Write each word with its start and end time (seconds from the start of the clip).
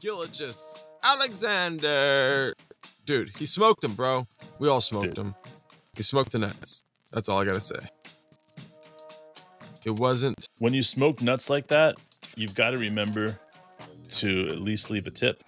Gilgis 0.00 0.90
Alexander. 1.02 2.54
Dude, 3.04 3.30
he 3.38 3.46
smoked 3.46 3.82
him, 3.84 3.94
bro. 3.94 4.26
We 4.58 4.68
all 4.68 4.80
smoked 4.80 5.14
Dude. 5.14 5.18
him. 5.18 5.34
He 5.96 6.02
smoked 6.02 6.32
the 6.32 6.38
nuts. 6.38 6.84
That's 7.12 7.28
all 7.28 7.38
I 7.40 7.44
gotta 7.44 7.60
say. 7.60 7.78
It 9.84 9.92
wasn't. 9.92 10.48
When 10.58 10.74
you 10.74 10.82
smoke 10.82 11.22
nuts 11.22 11.48
like 11.48 11.68
that, 11.68 11.96
you've 12.36 12.54
got 12.54 12.70
to 12.72 12.78
remember 12.78 13.38
to 14.10 14.48
at 14.48 14.60
least 14.60 14.90
leave 14.90 15.06
a 15.06 15.10
tip. 15.10 15.42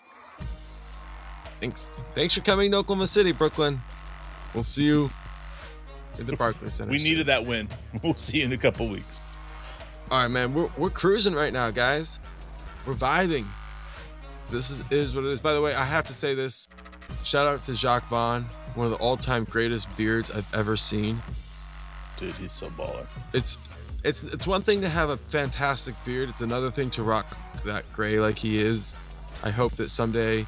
Thanks. 1.60 1.90
Thanks 2.14 2.34
for 2.34 2.40
coming 2.40 2.70
to 2.70 2.78
Oklahoma 2.78 3.06
City, 3.06 3.32
Brooklyn. 3.32 3.80
We'll 4.54 4.62
see 4.62 4.84
you 4.84 5.10
in 6.18 6.26
the 6.26 6.36
Barclays 6.36 6.74
Center. 6.74 6.90
We 6.92 6.98
soon. 6.98 7.04
needed 7.10 7.26
that 7.26 7.44
win. 7.44 7.68
We'll 8.02 8.14
see 8.14 8.38
you 8.38 8.44
in 8.46 8.52
a 8.52 8.56
couple 8.56 8.88
weeks. 8.88 9.20
All 10.10 10.22
right, 10.22 10.28
man. 10.30 10.54
We're 10.54 10.70
we're 10.78 10.90
cruising 10.90 11.34
right 11.34 11.52
now, 11.52 11.70
guys. 11.70 12.18
We're 12.86 12.94
vibing. 12.94 13.46
This 14.50 14.70
is 14.70 14.82
is 14.90 15.14
what 15.14 15.24
it 15.24 15.30
is. 15.30 15.40
By 15.40 15.52
the 15.52 15.60
way, 15.60 15.74
I 15.74 15.84
have 15.84 16.06
to 16.08 16.14
say 16.14 16.34
this. 16.34 16.68
Shout 17.24 17.46
out 17.46 17.62
to 17.64 17.74
Jacques 17.74 18.08
Vaughn, 18.08 18.44
one 18.74 18.86
of 18.86 18.92
the 18.92 18.98
all-time 18.98 19.44
greatest 19.44 19.94
beards 19.96 20.30
I've 20.30 20.52
ever 20.54 20.76
seen. 20.76 21.20
Dude, 22.16 22.34
he's 22.34 22.52
so 22.52 22.68
baller. 22.70 23.06
It's 23.32 23.58
it's 24.04 24.24
it's 24.24 24.46
one 24.46 24.62
thing 24.62 24.80
to 24.80 24.88
have 24.88 25.10
a 25.10 25.16
fantastic 25.16 25.94
beard. 26.04 26.28
It's 26.28 26.40
another 26.40 26.70
thing 26.70 26.90
to 26.90 27.02
rock 27.02 27.36
that 27.64 27.84
gray 27.92 28.18
like 28.18 28.38
he 28.38 28.58
is. 28.58 28.94
I 29.42 29.50
hope 29.50 29.72
that 29.76 29.88
someday 29.88 30.46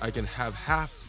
I 0.00 0.10
can 0.10 0.26
have 0.26 0.54
half 0.54 1.06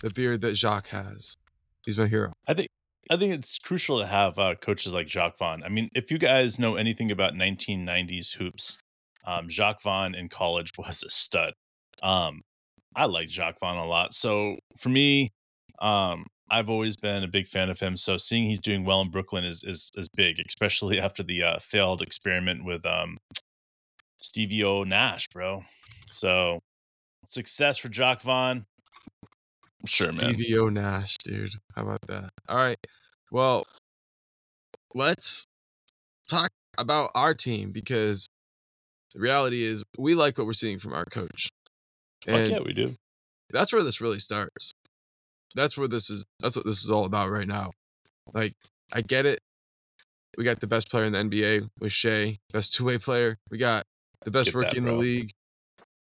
the 0.00 0.10
beard 0.10 0.40
that 0.42 0.56
Jacques 0.56 0.88
has. 0.88 1.36
He's 1.84 1.98
my 1.98 2.06
hero. 2.06 2.32
I 2.46 2.54
think 2.54 2.68
I 3.10 3.16
think 3.16 3.32
it's 3.32 3.58
crucial 3.58 3.98
to 4.00 4.06
have 4.06 4.38
uh, 4.38 4.54
coaches 4.56 4.92
like 4.92 5.08
Jacques 5.08 5.38
Vaughn. 5.38 5.62
I 5.64 5.68
mean, 5.68 5.88
if 5.94 6.10
you 6.10 6.18
guys 6.18 6.58
know 6.58 6.76
anything 6.76 7.10
about 7.10 7.32
1990s 7.32 8.34
hoops, 8.34 8.78
um, 9.24 9.48
Jacques 9.48 9.82
Vaughn 9.82 10.14
in 10.14 10.28
college 10.28 10.72
was 10.78 11.02
a 11.02 11.10
stud. 11.10 11.54
Um, 12.02 12.42
I 12.94 13.06
like 13.06 13.28
Jacques 13.28 13.60
Vaughn 13.60 13.76
a 13.76 13.86
lot. 13.86 14.14
So 14.14 14.56
for 14.76 14.88
me, 14.88 15.32
um, 15.80 16.26
I've 16.50 16.70
always 16.70 16.96
been 16.96 17.22
a 17.22 17.28
big 17.28 17.46
fan 17.46 17.70
of 17.70 17.78
him. 17.80 17.96
So 17.96 18.16
seeing 18.16 18.46
he's 18.46 18.60
doing 18.60 18.84
well 18.84 19.00
in 19.00 19.10
Brooklyn 19.10 19.44
is 19.44 19.64
is 19.64 19.90
is 19.96 20.08
big, 20.08 20.36
especially 20.46 20.98
after 21.00 21.22
the 21.22 21.42
uh, 21.42 21.58
failed 21.60 22.02
experiment 22.02 22.64
with 22.64 22.84
um, 22.86 23.18
Stevie 24.20 24.64
O 24.64 24.84
Nash, 24.84 25.28
bro. 25.28 25.62
So 26.10 26.60
success 27.26 27.78
for 27.78 27.88
Jacques 27.88 28.22
Vaughn. 28.22 28.66
Sure, 29.86 30.08
man. 30.08 30.34
Stevie 30.34 30.58
O 30.58 30.66
Nash, 30.68 31.16
dude. 31.18 31.52
How 31.74 31.82
about 31.82 32.00
that? 32.08 32.30
All 32.48 32.56
right. 32.56 32.78
Well, 33.30 33.64
let's 34.94 35.46
talk 36.28 36.50
about 36.78 37.10
our 37.14 37.34
team 37.34 37.72
because 37.72 38.28
the 39.14 39.20
reality 39.20 39.64
is 39.64 39.84
we 39.96 40.14
like 40.14 40.38
what 40.38 40.46
we're 40.46 40.52
seeing 40.52 40.78
from 40.78 40.94
our 40.94 41.04
coach. 41.04 41.50
Fuck 42.26 42.48
yeah, 42.48 42.60
we 42.60 42.72
do. 42.72 42.96
that's 43.50 43.72
where 43.72 43.82
this 43.82 44.00
really 44.00 44.18
starts. 44.18 44.74
That's 45.54 45.76
where 45.78 45.88
this 45.88 46.10
is 46.10 46.26
that's 46.40 46.56
what 46.56 46.66
this 46.66 46.82
is 46.82 46.90
all 46.90 47.04
about 47.04 47.30
right 47.30 47.46
now. 47.46 47.72
Like, 48.34 48.54
I 48.92 49.00
get 49.02 49.24
it. 49.26 49.40
We 50.36 50.44
got 50.44 50.60
the 50.60 50.66
best 50.66 50.90
player 50.90 51.04
in 51.04 51.12
the 51.12 51.18
NBA 51.18 51.68
with 51.80 51.92
Shai, 51.92 52.38
best 52.52 52.74
two-way 52.74 52.98
player. 52.98 53.38
We 53.50 53.58
got 53.58 53.84
the 54.24 54.30
best 54.30 54.52
Get 54.52 54.52
that, 54.52 54.58
rookie 54.66 54.78
in 54.78 54.84
the 54.84 54.94
league. 54.94 55.32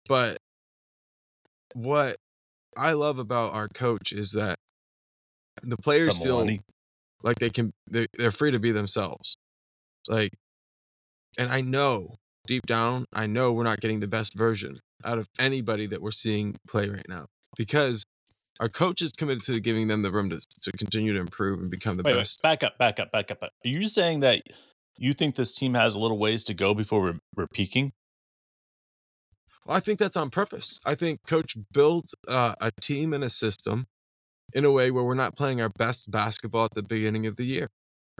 But 0.08 0.38
what 1.74 2.16
I 2.76 2.92
love 2.92 3.18
about 3.18 3.52
our 3.52 3.68
coach 3.68 4.12
is 4.12 4.32
that 4.32 4.58
the 5.62 5.76
players 5.76 6.16
Some 6.16 6.24
feel 6.24 6.44
Milani. 6.44 6.60
like 7.22 7.38
they 7.38 7.50
can 7.50 7.72
they 7.88 8.06
they're 8.18 8.32
free 8.32 8.50
to 8.50 8.58
be 8.58 8.72
themselves. 8.72 9.36
Like 10.08 10.32
and 11.38 11.50
I 11.50 11.60
know 11.60 12.16
deep 12.46 12.66
down, 12.66 13.04
I 13.12 13.26
know 13.26 13.52
we're 13.52 13.64
not 13.64 13.80
getting 13.80 14.00
the 14.00 14.06
best 14.06 14.34
version 14.34 14.80
out 15.04 15.18
of 15.18 15.28
anybody 15.38 15.86
that 15.86 16.00
we're 16.00 16.12
seeing 16.12 16.56
play 16.68 16.88
right 16.88 17.08
now 17.08 17.26
because 17.56 18.04
our 18.60 18.68
coach 18.68 19.02
is 19.02 19.12
committed 19.12 19.42
to 19.44 19.60
giving 19.60 19.88
them 19.88 20.02
the 20.02 20.12
room 20.12 20.30
to, 20.30 20.38
to 20.62 20.72
continue 20.72 21.12
to 21.12 21.20
improve 21.20 21.60
and 21.60 21.70
become 21.70 21.96
the 21.96 22.02
Wait, 22.02 22.12
wait, 22.12 22.20
best. 22.20 22.42
back 22.42 22.62
up, 22.62 22.78
back 22.78 23.00
up, 23.00 23.10
back 23.10 23.30
up. 23.30 23.42
Are 23.42 23.50
you 23.64 23.86
saying 23.86 24.20
that 24.20 24.42
you 24.96 25.12
think 25.12 25.34
this 25.34 25.54
team 25.54 25.74
has 25.74 25.94
a 25.94 25.98
little 25.98 26.18
ways 26.18 26.44
to 26.44 26.54
go 26.54 26.74
before 26.74 27.00
we're, 27.00 27.18
we're 27.36 27.46
peaking? 27.48 27.92
Well, 29.66 29.76
I 29.76 29.80
think 29.80 29.98
that's 29.98 30.16
on 30.16 30.30
purpose. 30.30 30.78
I 30.84 30.94
think 30.94 31.20
coach 31.26 31.56
built 31.72 32.06
uh, 32.28 32.54
a 32.60 32.70
team 32.80 33.12
and 33.12 33.24
a 33.24 33.30
system 33.30 33.86
in 34.52 34.64
a 34.64 34.70
way 34.70 34.90
where 34.90 35.02
we're 35.02 35.14
not 35.14 35.36
playing 35.36 35.60
our 35.60 35.70
best 35.70 36.10
basketball 36.10 36.66
at 36.66 36.74
the 36.74 36.82
beginning 36.82 37.26
of 37.26 37.36
the 37.36 37.46
year 37.46 37.68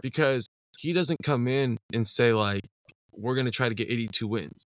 because 0.01 0.49
he 0.79 0.91
doesn't 0.91 1.19
come 1.23 1.47
in 1.47 1.77
and 1.93 2.07
say 2.07 2.33
like 2.33 2.63
we're 3.17 3.35
going 3.35 3.45
to 3.45 3.51
try 3.51 3.69
to 3.69 3.75
get 3.75 3.89
82 3.91 4.27
wins. 4.27 4.65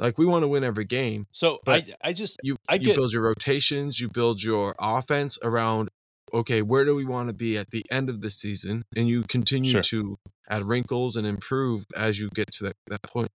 Like 0.00 0.18
we 0.18 0.26
want 0.26 0.42
to 0.42 0.48
win 0.48 0.64
every 0.64 0.84
game. 0.84 1.26
So 1.30 1.60
I, 1.66 1.84
I 2.02 2.12
just, 2.12 2.38
You 2.42 2.56
I 2.68 2.74
you 2.74 2.80
get- 2.80 2.96
build 2.96 3.12
your 3.12 3.22
rotations, 3.22 4.00
you 4.00 4.08
build 4.08 4.42
your 4.42 4.74
offense 4.78 5.38
around 5.42 5.88
okay, 6.32 6.62
where 6.62 6.84
do 6.84 6.96
we 6.96 7.04
want 7.04 7.28
to 7.28 7.32
be 7.32 7.56
at 7.56 7.70
the 7.70 7.84
end 7.92 8.08
of 8.10 8.20
the 8.20 8.28
season 8.30 8.82
and 8.96 9.06
you 9.06 9.22
continue 9.22 9.70
Sure. 9.70 9.82
to 9.82 10.16
add 10.50 10.64
wrinkles 10.64 11.14
and 11.14 11.24
improve 11.24 11.84
as 11.94 12.18
you 12.18 12.28
get 12.34 12.50
to 12.50 12.64
that, 12.64 12.76
that 12.88 13.02
point. 13.02 13.30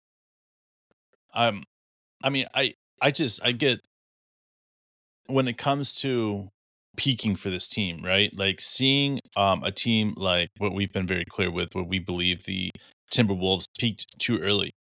um, 1.34 1.64
I 2.24 2.30
mean, 2.30 2.46
I, 2.54 2.74
I 3.02 3.12
just, 3.12 3.44
I 3.46 3.52
get 3.52 3.82
when 5.28 5.48
it 5.50 5.58
comes 5.58 5.94
to 5.96 6.50
peaking 6.96 7.36
for 7.36 7.50
this 7.50 7.68
team, 7.68 8.02
right? 8.04 8.32
Like 8.38 8.62
seeing 8.62 9.20
um 9.36 9.64
a 9.64 9.72
team 9.72 10.14
like 10.16 10.50
what 10.60 10.74
we've 10.74 10.94
been 10.94 11.08
very 11.08 11.26
clear 11.26 11.52
with, 11.52 11.76
what 11.76 11.88
we 11.90 12.00
believe 12.00 12.46
the 12.46 12.72
Timberwolves 13.12 13.66
peaked 13.80 14.08
too 14.20 14.38
early. 14.40 14.74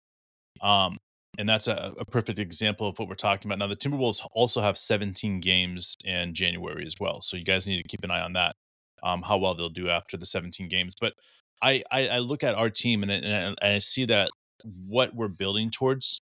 Um, 0.61 0.97
and 1.37 1.49
that's 1.49 1.67
a, 1.67 1.93
a 1.99 2.05
perfect 2.05 2.39
example 2.39 2.87
of 2.87 2.97
what 2.97 3.07
we're 3.07 3.15
talking 3.15 3.49
about. 3.49 3.59
Now, 3.59 3.67
the 3.67 3.75
Timberwolves 3.75 4.25
also 4.31 4.61
have 4.61 4.77
17 4.77 5.39
games 5.41 5.97
in 6.05 6.33
January 6.33 6.85
as 6.85 6.95
well. 6.99 7.21
So 7.21 7.37
you 7.37 7.43
guys 7.43 7.67
need 7.67 7.81
to 7.81 7.87
keep 7.87 8.03
an 8.03 8.11
eye 8.11 8.21
on 8.21 8.33
that, 8.33 8.55
um, 9.03 9.23
how 9.23 9.37
well 9.37 9.53
they'll 9.53 9.69
do 9.69 9.89
after 9.89 10.17
the 10.17 10.25
17 10.25 10.69
games. 10.69 10.95
But 10.99 11.13
I, 11.61 11.83
I, 11.91 12.07
I 12.07 12.19
look 12.19 12.43
at 12.43 12.55
our 12.55 12.69
team 12.69 13.03
and, 13.03 13.11
and, 13.11 13.25
and 13.25 13.57
I 13.61 13.79
see 13.79 14.05
that 14.05 14.29
what 14.63 15.13
we're 15.13 15.27
building 15.27 15.69
towards 15.69 16.21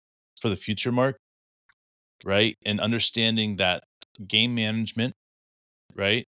for 0.42 0.50
the 0.50 0.56
future, 0.56 0.92
Mark, 0.92 1.18
right? 2.24 2.58
And 2.66 2.80
understanding 2.80 3.58
that 3.58 3.84
game 4.28 4.56
management, 4.56 5.14
right? 5.94 6.28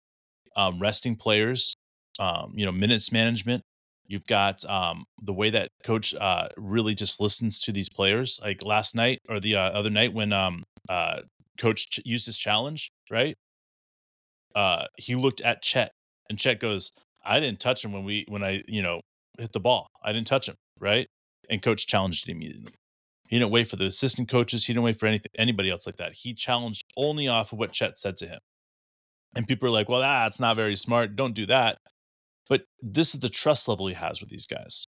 Um, 0.56 0.80
resting 0.80 1.16
players, 1.16 1.76
um, 2.20 2.54
you 2.56 2.66
know, 2.66 2.72
minutes 2.72 3.12
management. 3.12 3.64
You've 4.07 4.25
got 4.25 4.63
um, 4.66 5.06
the 5.22 5.34
way 5.34 5.50
that 5.50 5.69
coach 5.84 6.16
uh, 6.16 6.47
really 6.56 6.95
just 6.95 7.19
listens 7.19 7.59
to 7.62 7.72
these 7.72 7.90
players. 7.90 8.40
Like 8.41 8.63
last 8.63 8.95
night 8.95 9.19
or 9.28 9.40
the 9.40 9.56
uh, 9.56 9.69
other 9.69 9.90
night 9.90 10.13
when 10.13 10.31
um, 10.31 10.63
uh, 10.90 11.22
coach 11.57 11.90
ch- 11.90 12.00
used 12.06 12.25
his 12.25 12.38
challenge, 12.38 12.91
right? 13.12 13.35
Uh, 14.56 14.85
he 14.97 15.16
looked 15.16 15.41
at 15.41 15.62
Chet 15.62 15.91
and 16.29 16.40
Chet 16.40 16.59
goes, 16.59 16.91
"I 17.23 17.40
didn't 17.40 17.59
touch 17.59 17.84
him 17.84 17.91
when 17.91 18.06
we 18.06 18.25
when 18.28 18.44
I 18.44 18.63
you 18.68 18.81
know 18.81 19.01
hit 19.38 19.51
the 19.51 19.59
ball. 19.59 19.88
I 20.03 20.13
didn't 20.13 20.28
touch 20.28 20.47
him, 20.47 20.56
right?" 20.79 21.07
And 21.50 21.62
coach 21.62 21.85
challenged 21.85 22.28
it 22.28 22.31
immediately. 22.31 22.74
He 23.28 23.39
didn't 23.39 23.51
wait 23.51 23.68
for 23.68 23.75
the 23.75 23.85
assistant 23.85 24.29
coaches. 24.29 24.66
He 24.66 24.74
didn't 24.74 24.85
wait 24.85 25.00
for 25.00 25.06
anything 25.06 25.31
anybody 25.35 25.69
else 25.69 25.85
like 25.85 25.97
that. 25.97 26.13
He 26.13 26.34
challenged 26.34 26.85
only 26.95 27.28
off 27.28 27.51
of 27.51 27.59
what 27.59 27.74
Chet 27.74 27.97
said 27.97 28.16
to 28.18 28.28
him. 28.28 28.39
And 29.35 29.47
people 29.47 29.68
are 29.68 29.72
like, 29.72 29.89
"Well, 29.89 30.00
that's 30.00 30.39
not 30.39 30.56
very 30.56 30.78
smart. 30.78 31.16
Don't 31.18 31.35
do 31.35 31.45
that." 31.47 31.78
But 32.50 32.63
this 32.81 33.13
is 33.13 33.22
the 33.22 33.30
trust 33.30 33.68
level 33.68 33.88
he 33.88 33.94
has 33.94 34.22
with 34.22 34.30
these 34.30 34.46
guys. 34.46 34.85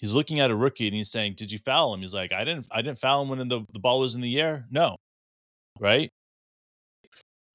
He's 0.00 0.14
looking 0.14 0.40
at 0.40 0.50
a 0.50 0.56
rookie 0.56 0.86
and 0.86 0.96
he's 0.96 1.10
saying, 1.10 1.34
"Did 1.36 1.52
you 1.52 1.58
foul 1.58 1.94
him?" 1.94 2.00
He's 2.00 2.14
like, 2.14 2.32
"I 2.32 2.44
didn't. 2.44 2.66
I 2.70 2.82
didn't 2.82 2.98
foul 2.98 3.22
him 3.22 3.28
when 3.28 3.48
the 3.48 3.60
the 3.72 3.78
ball 3.78 4.00
was 4.00 4.14
in 4.14 4.20
the 4.20 4.40
air. 4.40 4.66
No, 4.70 4.96
right? 5.80 6.08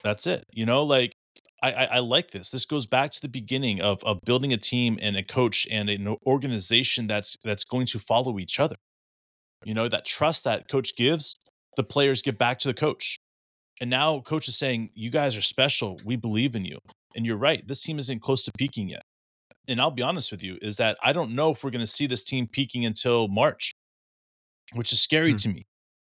That's 0.03 0.27
it. 0.27 0.45
You 0.51 0.65
know, 0.65 0.83
like 0.83 1.13
I, 1.61 1.71
I, 1.71 1.83
I 1.85 1.99
like 1.99 2.31
this. 2.31 2.51
This 2.51 2.65
goes 2.65 2.85
back 2.87 3.11
to 3.11 3.21
the 3.21 3.29
beginning 3.29 3.81
of 3.81 4.03
of 4.03 4.21
building 4.25 4.53
a 4.53 4.57
team 4.57 4.97
and 5.01 5.17
a 5.17 5.23
coach 5.23 5.67
and 5.69 5.89
an 5.89 6.15
organization 6.25 7.07
that's 7.07 7.37
that's 7.43 7.63
going 7.63 7.87
to 7.87 7.99
follow 7.99 8.39
each 8.39 8.59
other. 8.59 8.75
You 9.65 9.73
know, 9.73 9.87
that 9.89 10.05
trust 10.05 10.43
that 10.43 10.67
coach 10.69 10.95
gives, 10.95 11.35
the 11.75 11.83
players 11.83 12.21
give 12.21 12.37
back 12.37 12.59
to 12.59 12.67
the 12.67 12.73
coach. 12.73 13.17
And 13.79 13.89
now 13.89 14.19
coach 14.21 14.47
is 14.47 14.57
saying, 14.57 14.91
You 14.93 15.09
guys 15.09 15.37
are 15.37 15.41
special. 15.41 15.99
We 16.05 16.15
believe 16.15 16.55
in 16.55 16.65
you. 16.65 16.79
And 17.15 17.25
you're 17.25 17.37
right. 17.37 17.65
This 17.65 17.83
team 17.83 17.99
isn't 17.99 18.21
close 18.21 18.43
to 18.43 18.51
peaking 18.57 18.89
yet. 18.89 19.03
And 19.67 19.81
I'll 19.81 19.91
be 19.91 20.01
honest 20.01 20.31
with 20.31 20.41
you, 20.43 20.57
is 20.61 20.77
that 20.77 20.97
I 21.03 21.11
don't 21.13 21.35
know 21.35 21.51
if 21.51 21.63
we're 21.63 21.71
going 21.71 21.81
to 21.81 21.87
see 21.87 22.07
this 22.07 22.23
team 22.23 22.47
peaking 22.47 22.85
until 22.85 23.27
March, 23.27 23.73
which 24.73 24.91
is 24.93 25.01
scary 25.01 25.31
Hmm. 25.31 25.37
to 25.37 25.49
me 25.49 25.65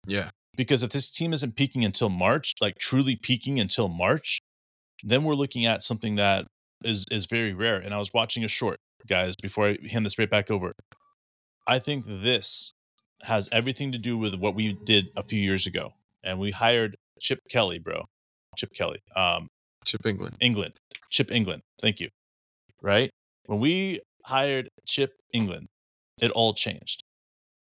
Yeah. 0.07 0.29
because 0.57 0.83
if 0.83 0.91
this 0.91 1.09
team 1.11 1.33
isn't 1.33 1.55
peaking 1.55 1.83
until 1.85 2.09
March, 2.09 2.53
like 2.61 2.77
truly 2.77 3.15
peaking 3.15 3.59
until 3.59 3.87
March, 3.87 4.39
then 5.03 5.23
we're 5.23 5.35
looking 5.35 5.65
at 5.65 5.83
something 5.83 6.15
that 6.15 6.47
is 6.83 7.05
is 7.11 7.25
very 7.27 7.53
rare. 7.53 7.77
And 7.79 7.93
I 7.93 7.97
was 7.97 8.11
watching 8.13 8.43
a 8.43 8.47
short, 8.47 8.79
guys, 9.07 9.35
before 9.35 9.69
I 9.69 9.77
hand 9.89 10.05
this 10.05 10.17
right 10.19 10.29
back 10.29 10.51
over. 10.51 10.73
I 11.67 11.79
think 11.79 12.05
this 12.05 12.73
has 13.23 13.49
everything 13.51 13.91
to 13.91 13.97
do 13.97 14.17
with 14.17 14.35
what 14.35 14.53
we 14.55 14.73
did 14.73 15.07
a 15.15 15.23
few 15.23 15.39
years 15.39 15.65
ago, 15.65 15.93
and 16.23 16.39
we 16.39 16.51
hired 16.51 16.95
Chip 17.19 17.39
Kelly, 17.49 17.79
bro, 17.79 18.05
Chip 18.57 18.71
Kelly, 18.73 19.01
um, 19.15 19.47
Chip 19.85 20.01
Engelland. 20.03 20.37
Engelland, 20.39 20.73
Chip 21.09 21.29
Engelland. 21.29 21.61
Thank 21.81 21.99
you. 22.01 22.09
Right 22.81 23.11
when 23.47 23.59
we 23.59 23.99
hired 24.25 24.69
Chip 24.85 25.13
Engelland, 25.33 25.67
it 26.19 26.31
all 26.31 26.53
changed. 26.53 27.03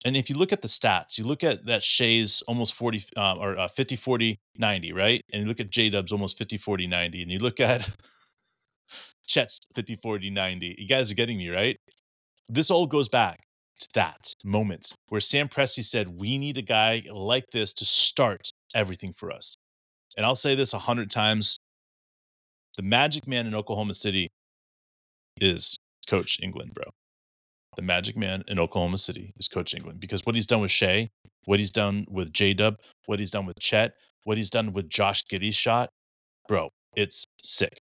And 0.04 0.16
if 0.16 0.30
you 0.30 0.36
look 0.36 0.52
at 0.52 0.62
the 0.62 0.68
stats, 0.68 1.18
you 1.18 1.24
look 1.24 1.42
at 1.42 1.66
that 1.66 1.82
Shai's 1.82 2.42
almost 2.46 2.74
40 2.74 3.04
um, 3.16 3.38
or 3.38 3.58
uh, 3.58 3.68
50 3.68 3.96
40 3.96 4.38
90, 4.56 4.92
right? 4.92 5.20
And 5.32 5.42
you 5.42 5.48
look 5.48 5.60
at 5.60 5.70
J 5.70 5.90
Dub's 5.90 6.12
almost 6.12 6.38
50 6.38 6.56
40 6.56 6.86
90, 6.86 7.22
and 7.22 7.32
you 7.32 7.38
look 7.38 7.58
at 7.58 7.88
Chet's 9.26 9.60
50 9.74 9.96
40 9.96 10.30
90. 10.30 10.76
You 10.78 10.86
guys 10.86 11.10
are 11.10 11.14
getting 11.14 11.38
me, 11.38 11.48
right? 11.48 11.76
This 12.48 12.70
all 12.70 12.86
goes 12.86 13.08
back 13.08 13.40
to 13.80 13.88
that 13.94 14.34
moment 14.44 14.94
where 15.08 15.20
Sam 15.20 15.48
Presti 15.48 15.84
said, 15.84 16.18
We 16.18 16.38
need 16.38 16.58
a 16.58 16.62
guy 16.62 17.02
like 17.12 17.50
this 17.52 17.72
to 17.74 17.84
start 17.84 18.52
everything 18.74 19.12
for 19.12 19.32
us. 19.32 19.56
And 20.16 20.24
I'll 20.24 20.36
say 20.36 20.54
this 20.54 20.72
a 20.72 20.78
hundred 20.78 21.10
times 21.10 21.58
the 22.76 22.82
magic 22.82 23.26
man 23.26 23.46
in 23.46 23.54
Oklahoma 23.54 23.94
City 23.94 24.30
is 25.40 25.78
Coach 26.08 26.38
Engelland, 26.42 26.72
bro. 26.74 26.84
The 27.76 27.82
magic 27.82 28.16
man 28.16 28.42
in 28.48 28.58
Oklahoma 28.58 28.98
City 28.98 29.32
is 29.38 29.48
Coach 29.48 29.74
Engelland 29.74 30.00
because 30.00 30.22
what 30.24 30.34
he's 30.34 30.46
done 30.46 30.60
with 30.60 30.70
Shai, 30.70 31.10
what 31.44 31.58
he's 31.58 31.70
done 31.70 32.06
with 32.10 32.32
J 32.32 32.54
Dub, 32.54 32.76
what 33.06 33.18
he's 33.18 33.30
done 33.30 33.46
with 33.46 33.58
Chet, 33.60 33.92
what 34.24 34.36
he's 34.36 34.50
done 34.50 34.72
with 34.72 34.88
Josh 34.88 35.24
Giddey's 35.24 35.54
shot, 35.54 35.90
bro, 36.48 36.70
it's 36.96 37.26
sick. 37.42 37.80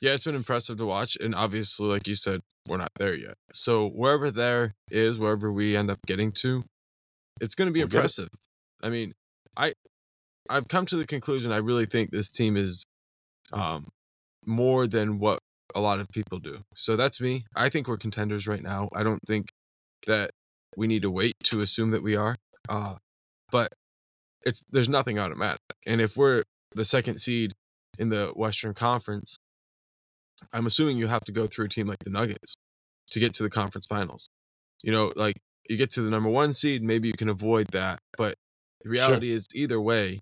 Yeah, 0.00 0.12
it's 0.12 0.24
been 0.24 0.34
impressive 0.34 0.78
to 0.78 0.86
watch. 0.86 1.16
And 1.20 1.34
obviously, 1.34 1.88
like 1.88 2.06
you 2.06 2.14
said, 2.14 2.40
we're 2.66 2.76
not 2.76 2.92
there 2.98 3.14
yet. 3.14 3.34
So 3.52 3.88
wherever 3.88 4.30
there 4.30 4.74
is, 4.90 5.18
wherever 5.18 5.52
we 5.52 5.76
end 5.76 5.90
up 5.90 5.98
getting 6.06 6.32
to, 6.42 6.62
it's 7.40 7.54
going 7.54 7.66
to 7.68 7.72
be 7.72 7.80
We'll 7.80 7.86
impressive. 7.86 8.28
I 8.82 8.90
mean, 8.90 9.12
I 9.56 9.74
I've 10.48 10.68
come 10.68 10.86
to 10.86 10.96
the 10.96 11.06
conclusion 11.06 11.52
I 11.52 11.58
really 11.58 11.86
think 11.86 12.10
this 12.10 12.30
team 12.30 12.56
is 12.56 12.86
um 13.52 13.88
more 14.46 14.86
than 14.86 15.18
what 15.18 15.40
a 15.74 15.80
lot 15.80 16.00
of 16.00 16.08
people 16.08 16.38
do. 16.38 16.60
So 16.74 16.96
that's 16.96 17.20
me. 17.20 17.44
I 17.54 17.68
think 17.68 17.88
we're 17.88 17.96
contenders 17.96 18.46
right 18.46 18.62
now. 18.62 18.88
I 18.92 19.02
don't 19.02 19.20
think 19.26 19.50
that 20.06 20.30
we 20.76 20.86
need 20.86 21.02
to 21.02 21.10
wait 21.10 21.34
to 21.44 21.60
assume 21.60 21.90
that 21.90 22.02
we 22.02 22.16
are. 22.16 22.36
Uh 22.68 22.96
but 23.50 23.72
it's 24.42 24.64
there's 24.70 24.88
nothing 24.88 25.18
automatic. 25.18 25.60
And 25.86 26.00
if 26.00 26.16
we're 26.16 26.44
the 26.74 26.84
second 26.84 27.18
seed 27.18 27.54
in 27.98 28.10
the 28.10 28.32
Western 28.34 28.74
Conference, 28.74 29.38
I'm 30.52 30.66
assuming 30.66 30.98
you 30.98 31.08
have 31.08 31.24
to 31.24 31.32
go 31.32 31.46
through 31.46 31.66
a 31.66 31.68
team 31.68 31.86
like 31.86 31.98
the 32.00 32.10
Nuggets 32.10 32.56
to 33.10 33.20
get 33.20 33.32
to 33.34 33.42
the 33.42 33.50
conference 33.50 33.86
finals. 33.86 34.28
You 34.82 34.92
know, 34.92 35.12
like 35.16 35.36
you 35.68 35.76
get 35.76 35.90
to 35.92 36.02
the 36.02 36.10
number 36.10 36.28
one 36.28 36.52
seed, 36.52 36.82
maybe 36.82 37.08
you 37.08 37.14
can 37.14 37.28
avoid 37.28 37.68
that. 37.72 38.00
But 38.16 38.36
the 38.82 38.90
reality 38.90 39.32
is, 39.32 39.46
either 39.54 39.80
way, 39.80 40.20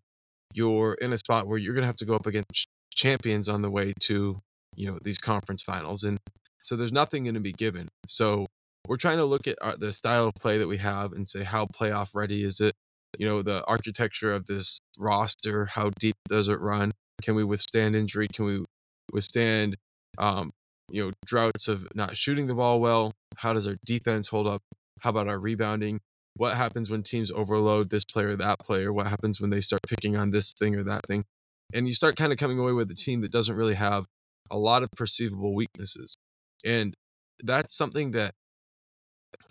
you're 0.53 0.95
in 0.95 1.13
a 1.13 1.19
spot 1.19 1.47
where 1.47 1.59
you're 1.59 1.75
going 1.75 1.83
to 1.83 1.89
have 1.89 1.97
to 1.97 2.07
go 2.07 2.15
up 2.15 2.27
against 2.27 2.69
champions 2.95 3.49
on 3.49 3.63
the 3.63 3.71
way 3.71 3.93
to, 4.05 4.41
you 4.77 4.91
know, 4.91 4.99
these 5.03 5.19
conference 5.19 5.63
finals. 5.63 6.05
And 6.05 6.19
so 6.63 6.77
there's 6.77 6.93
nothing 6.93 7.25
going 7.25 7.35
to 7.35 7.41
be 7.41 7.53
given. 7.53 7.89
So 8.07 8.47
we're 8.87 8.97
trying 8.97 9.19
to 9.19 9.25
look 9.25 9.47
at 9.47 9.57
our, 9.61 9.77
the 9.77 9.93
style 9.93 10.27
of 10.27 10.35
play 10.35 10.59
that 10.59 10.69
we 10.69 10.79
have 10.79 11.13
and 11.13 11.27
say, 11.27 11.43
how 11.43 11.67
playoff 11.67 12.15
ready 12.15 12.45
is 12.45 12.61
it? 12.61 12.75
You 13.19 13.27
know, 13.27 13.43
the 13.43 13.65
architecture 13.65 14.33
of 14.33 14.47
this 14.47 14.81
roster, 14.99 15.67
how 15.67 15.91
deep 15.99 16.17
does 16.29 16.49
it 16.49 16.61
run? 16.61 16.93
Can 17.23 17.35
we 17.35 17.45
withstand 17.45 17.97
injury? 17.97 18.29
Can 18.33 18.45
we 18.45 18.65
withstand 19.13 19.77
um, 20.19 20.51
you 20.91 21.05
know, 21.05 21.13
droughts 21.25 21.69
of 21.69 21.87
not 21.95 22.17
shooting 22.17 22.47
the 22.47 22.55
ball 22.55 22.81
well? 22.81 23.13
How 23.37 23.53
does 23.53 23.67
our 23.67 23.77
defense 23.85 24.29
hold 24.29 24.47
up? 24.47 24.63
How 25.01 25.11
about 25.11 25.29
our 25.29 25.39
rebounding? 25.39 26.01
What 26.35 26.57
happens 26.57 26.91
when 26.91 27.03
teams 27.03 27.31
overload 27.31 27.91
this 27.91 28.05
player 28.05 28.37
that 28.37 28.59
player? 28.59 28.93
What 28.93 29.07
happens 29.07 29.41
when 29.41 29.51
they 29.51 29.61
start 29.61 29.83
picking 29.89 30.17
on 30.17 30.31
this 30.31 30.53
thing 30.53 30.75
or 30.77 30.85
that 30.85 31.07
thing? 31.07 31.25
And 31.73 31.87
you 31.87 31.95
start 31.95 32.17
kind 32.17 32.33
of 32.33 32.39
coming 32.39 32.59
away 32.59 32.73
with 32.73 32.91
a 32.91 32.95
team 32.95 33.23
that 33.23 33.33
doesn't 33.33 33.57
really 33.57 33.75
have 33.75 34.07
a 34.51 34.57
lot 34.59 34.83
of 34.83 34.91
perceivable 34.93 35.55
weaknesses. 35.55 36.17
And 36.65 36.95
that's 37.43 37.77
something 37.77 38.13
that, 38.13 38.35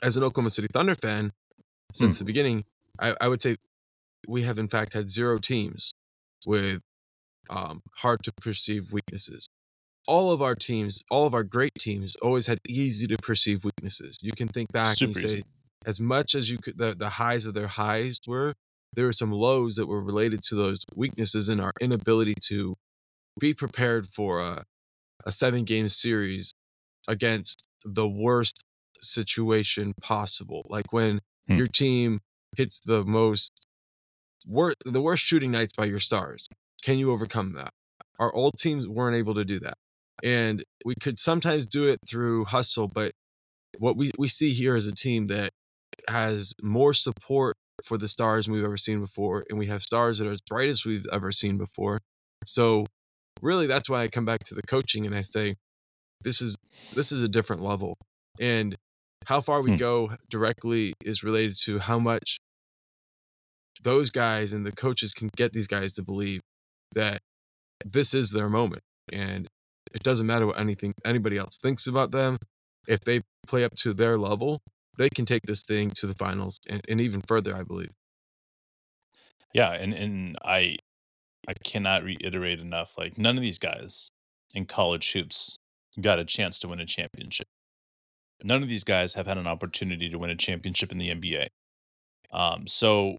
as 0.02 0.18
an 0.18 0.24
Oklahoma 0.24 0.52
City 0.52 0.68
Thunder 0.72 0.96
fan, 0.96 1.32
since 1.94 2.20
the 2.20 2.26
beginning, 2.26 2.66
I, 3.00 3.16
I 3.22 3.28
would 3.28 3.42
say 3.42 3.58
we 4.28 4.42
have 4.44 4.58
in 4.58 4.68
fact 4.68 4.94
had 4.94 5.10
zero 5.10 5.38
teams 5.38 5.94
with 6.46 6.82
um, 7.50 7.82
hard 7.98 8.24
to 8.24 8.34
perceive 8.34 8.92
weaknesses 8.92 9.50
all 10.08 10.32
of 10.32 10.42
our 10.42 10.56
teams, 10.56 11.04
all 11.10 11.26
of 11.26 11.34
our 11.34 11.44
great 11.44 11.74
teams, 11.80 12.16
always 12.18 12.48
had 12.48 12.60
easy 12.68 13.08
to 13.08 13.18
perceive 13.18 13.64
weaknesses. 13.64 14.20
You 14.22 14.32
can 14.32 14.48
think 14.48 14.72
back 14.72 14.96
Super 14.96 15.08
and 15.08 15.18
say, 15.18 15.38
easy. 15.38 15.44
as 15.86 16.00
much 16.00 16.36
as 16.36 16.50
you 16.50 16.58
could, 16.58 16.78
the, 16.78 16.96
the 16.96 17.10
highs 17.10 17.46
of 17.46 17.54
their 17.54 17.68
highs 17.68 18.20
were, 18.28 18.54
there 18.94 19.06
were 19.06 19.12
some 19.12 19.32
lows 19.32 19.76
that 19.76 19.88
were 19.88 20.02
related 20.02 20.42
to 20.44 20.56
those 20.56 20.86
weaknesses 20.96 21.50
and 21.50 21.60
our 21.60 21.74
inability 21.82 22.36
to 22.48 22.76
be 23.40 23.54
prepared 23.54 24.08
for 24.08 24.40
a, 24.40 24.64
a 25.26 25.32
seven 25.32 25.64
game 25.64 25.90
series 25.90 26.54
against 27.08 27.68
the 27.84 28.08
worst 28.08 28.64
situation 29.02 29.94
possible. 30.02 30.66
Like 30.70 30.92
when 30.92 31.22
Hmm. 31.48 31.58
your 31.58 31.68
team 31.68 32.22
hits 32.58 32.80
the 32.80 33.04
most, 33.04 33.68
wor- 34.48 34.74
the 34.84 35.02
worst 35.02 35.24
shooting 35.24 35.52
nights 35.52 35.74
by 35.78 35.86
your 35.86 36.00
stars. 36.00 36.48
Can 36.84 36.98
you 36.98 37.12
overcome 37.12 37.54
that? 37.54 37.72
Our 38.20 38.34
old 38.34 38.54
teams 38.58 38.88
weren't 38.88 39.16
able 39.16 39.36
to 39.36 39.46
do 39.46 39.60
that 39.60 39.78
and 40.24 40.64
we 40.86 40.96
could 40.96 41.20
sometimes 41.20 41.68
do 41.68 41.88
it 41.90 42.00
through 42.08 42.46
hustle 42.46 42.88
but 42.88 43.12
what 43.80 43.98
we, 43.98 44.12
we 44.18 44.30
see 44.30 44.52
here 44.52 44.76
is 44.78 44.88
a 44.88 44.96
team 44.96 45.28
that 45.28 45.52
has 46.08 46.54
more 46.64 46.94
support 46.94 47.58
for 47.84 47.98
the 47.98 48.08
stars 48.08 48.46
than 48.46 48.56
we've 48.56 48.64
ever 48.64 48.78
seen 48.78 49.02
before 49.02 49.46
and 49.50 49.60
we 49.60 49.68
have 49.68 49.84
stars 49.84 50.18
that 50.20 50.28
are 50.28 50.32
as 50.32 50.40
bright 50.42 50.70
as 50.70 50.86
we've 50.86 51.06
ever 51.12 51.34
seen 51.34 51.58
before 51.58 52.00
so 52.46 52.86
really 53.42 53.68
that's 53.68 53.90
why 53.90 54.02
i 54.02 54.08
come 54.08 54.26
back 54.26 54.42
to 54.44 54.56
the 54.56 54.62
coaching 54.64 55.06
and 55.06 55.16
i 55.16 55.22
say 55.22 55.56
this 56.22 56.42
is 56.42 56.56
this 56.94 57.12
is 57.12 57.22
a 57.22 57.28
different 57.28 57.62
level. 57.62 57.98
And 58.40 58.76
how 59.26 59.42
far 59.42 59.62
we 59.62 59.72
Hmm. 59.72 59.78
go 59.78 60.16
directly 60.30 60.94
is 61.04 61.24
related 61.24 61.56
to 61.66 61.80
how 61.80 62.00
much 62.00 62.38
those 63.84 64.10
guys 64.10 64.54
and 64.54 64.66
the 64.66 64.72
coaches 64.72 65.14
can 65.14 65.30
get 65.36 65.52
these 65.54 65.68
guys 65.68 65.94
to 65.94 66.04
believe 66.04 66.42
that 66.94 67.20
this 67.86 68.14
is 68.14 68.32
their 68.32 68.50
moment. 68.50 68.82
And 69.12 69.48
it 69.94 70.04
doesn't 70.04 70.26
matter 70.26 70.48
what 70.48 70.60
anything 70.60 70.94
anybody 71.04 71.38
else 71.38 71.58
thinks 71.62 71.86
about 71.86 72.12
them 72.12 72.38
if 72.88 73.02
they 73.02 73.22
play 73.48 73.64
up 73.64 73.76
to 73.76 73.94
their 73.94 74.18
level 74.18 74.60
they 74.98 75.10
can 75.10 75.26
take 75.26 75.42
this 75.44 75.62
thing 75.64 75.92
to 75.92 76.08
the 76.08 76.14
finals 76.16 76.58
and, 76.70 76.82
and 76.88 77.02
even 77.02 77.22
further 77.22 77.56
i 77.56 77.62
believe. 77.64 77.92
Yeah, 79.54 79.72
and 79.72 79.94
and 79.94 80.38
I 80.44 80.78
I 81.48 81.54
cannot 81.64 82.04
reiterate 82.04 82.60
enough. 82.60 82.94
Like 82.98 83.18
none 83.18 83.38
of 83.38 83.44
these 83.44 83.60
guys 83.60 84.10
in 84.54 84.66
college 84.66 85.12
hoops 85.14 85.58
got 86.02 86.20
a 86.20 86.26
chance 86.26 86.60
to 86.60 86.68
win 86.68 86.80
a 86.80 86.86
championship. 86.86 87.48
None 88.44 88.62
of 88.62 88.70
these 88.70 88.84
guys 88.84 89.14
have 89.14 89.28
had 89.28 89.38
an 89.38 89.48
opportunity 89.48 90.10
to 90.10 90.18
win 90.18 90.30
a 90.30 90.36
championship 90.36 90.92
in 90.92 90.98
the 90.98 91.10
NBA. 91.10 91.48
Um, 92.32 92.68
so 92.68 93.18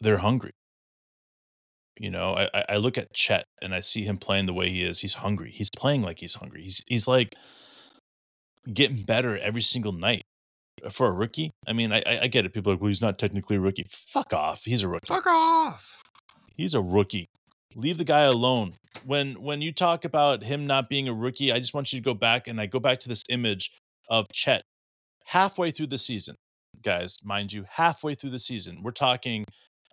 they're 0.00 0.18
hungry. 0.18 0.52
You 2.00 2.10
know, 2.10 2.34
I, 2.36 2.64
I- 2.68 2.76
look 2.76 2.96
at 2.96 3.12
Chet 3.12 3.44
and 3.60 3.74
I 3.74 3.80
see 3.80 4.04
him 4.04 4.18
playing 4.18 4.46
the 4.46 4.54
way 4.54 4.68
he 4.70 4.82
is. 4.84 5.00
He's 5.00 5.14
hungry. 5.14 5.50
He's 5.50 5.70
playing 5.76 6.02
like 6.02 6.20
he's 6.20 6.34
hungry. 6.34 6.62
He's 6.62 6.82
he's 6.86 7.08
like 7.08 7.34
getting 8.72 9.02
better 9.02 9.36
every 9.36 9.62
single 9.62 9.92
night. 9.92 10.22
For 10.90 11.08
a 11.08 11.12
rookie, 11.12 11.50
I 11.66 11.72
mean, 11.72 11.92
I 11.92 12.02
I 12.22 12.26
get 12.28 12.46
it. 12.46 12.54
People 12.54 12.70
are 12.70 12.74
like, 12.76 12.80
well, 12.80 12.86
he's 12.88 13.00
not 13.00 13.18
technically 13.18 13.56
a 13.56 13.60
rookie. 13.60 13.84
Fuck 13.90 14.32
off. 14.32 14.62
He's 14.64 14.84
a 14.84 14.88
rookie. 14.88 15.08
fuck 15.08 15.26
off 15.26 16.00
He's 16.58 16.74
a 16.74 16.82
rookie. 16.82 17.28
Leave 17.76 17.98
the 17.98 18.04
guy 18.04 18.22
alone. 18.22 18.74
When 19.04 19.40
when 19.40 19.62
you 19.62 19.72
talk 19.72 20.04
about 20.04 20.42
him 20.42 20.66
not 20.66 20.88
being 20.88 21.06
a 21.06 21.14
rookie, 21.14 21.52
I 21.52 21.58
just 21.58 21.72
want 21.72 21.92
you 21.92 22.00
to 22.00 22.04
go 22.04 22.14
back 22.14 22.48
and 22.48 22.60
I 22.60 22.66
go 22.66 22.80
back 22.80 22.98
to 23.00 23.08
this 23.08 23.22
image 23.30 23.70
of 24.10 24.26
Chet 24.32 24.62
halfway 25.26 25.70
through 25.70 25.86
the 25.86 25.98
season. 25.98 26.34
Guys, 26.82 27.18
mind 27.24 27.52
you, 27.52 27.64
halfway 27.68 28.14
through 28.14 28.30
the 28.30 28.40
season. 28.40 28.82
We're 28.82 28.90
talking 28.90 29.44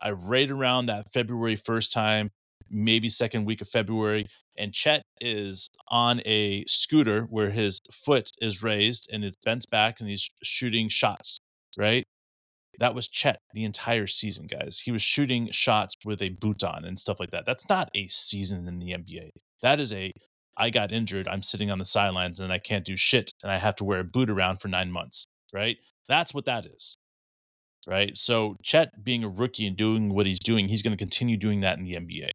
I 0.02 0.12
right 0.12 0.50
around 0.50 0.88
that 0.88 1.12
February 1.14 1.56
1st 1.56 1.92
time, 1.92 2.32
maybe 2.70 3.10
second 3.10 3.46
week 3.46 3.62
of 3.62 3.68
February, 3.68 4.26
and 4.58 4.74
Chet 4.74 5.04
is 5.22 5.70
on 5.90 6.22
a 6.26 6.66
scooter 6.66 7.24
where 7.30 7.52
his 7.52 7.80
foot 7.92 8.32
is 8.42 8.64
raised 8.64 9.08
and 9.12 9.24
it's 9.24 9.38
bent 9.46 9.66
back 9.70 10.00
and 10.00 10.10
he's 10.10 10.30
shooting 10.44 10.90
shots, 10.90 11.40
right? 11.78 12.06
That 12.80 12.96
was 12.96 13.08
Chet 13.08 13.40
the 13.54 13.64
entire 13.64 14.08
season, 14.08 14.48
guys. 14.48 14.80
He 14.80 14.92
was 14.92 15.02
shooting 15.02 15.50
shots 15.52 15.96
with 16.04 16.22
a 16.22 16.30
boot 16.30 16.64
on 16.64 16.86
and 16.86 17.00
stuff 17.00 17.20
like 17.20 17.32
that. 17.32 17.46
That's 17.46 17.68
not 17.70 17.90
a 17.96 18.08
season 18.08 18.68
in 18.68 18.80
the 18.80 18.92
NBA. 18.92 19.30
That 19.62 19.80
is 19.80 19.94
a 19.94 20.12
I 20.58 20.70
got 20.70 20.92
injured, 20.92 21.28
I'm 21.28 21.42
sitting 21.42 21.70
on 21.70 21.80
the 21.80 21.86
sidelines 21.86 22.40
and 22.40 22.52
I 22.52 22.60
can't 22.60 22.86
do 22.86 22.96
shit 22.96 23.32
and 23.44 23.52
I 23.52 23.58
have 23.58 23.76
to 23.76 23.84
wear 23.84 24.00
a 24.00 24.06
boot 24.06 24.30
around 24.30 24.62
for 24.62 24.70
9 24.70 24.92
months, 24.92 25.26
right? 25.54 25.78
That's 26.08 26.34
what 26.34 26.46
that 26.46 26.66
is. 26.66 26.98
Right? 27.88 28.18
So 28.18 28.56
Chet 28.64 29.04
being 29.04 29.24
a 29.24 29.30
rookie 29.30 29.68
and 29.68 29.78
doing 29.78 30.14
what 30.14 30.26
he's 30.26 30.40
doing, 30.40 30.70
he's 30.70 30.82
going 30.82 30.96
to 30.96 30.98
continue 30.98 31.38
doing 31.38 31.60
that 31.60 31.78
in 31.78 31.84
the 31.84 31.94
NBA. 31.94 32.30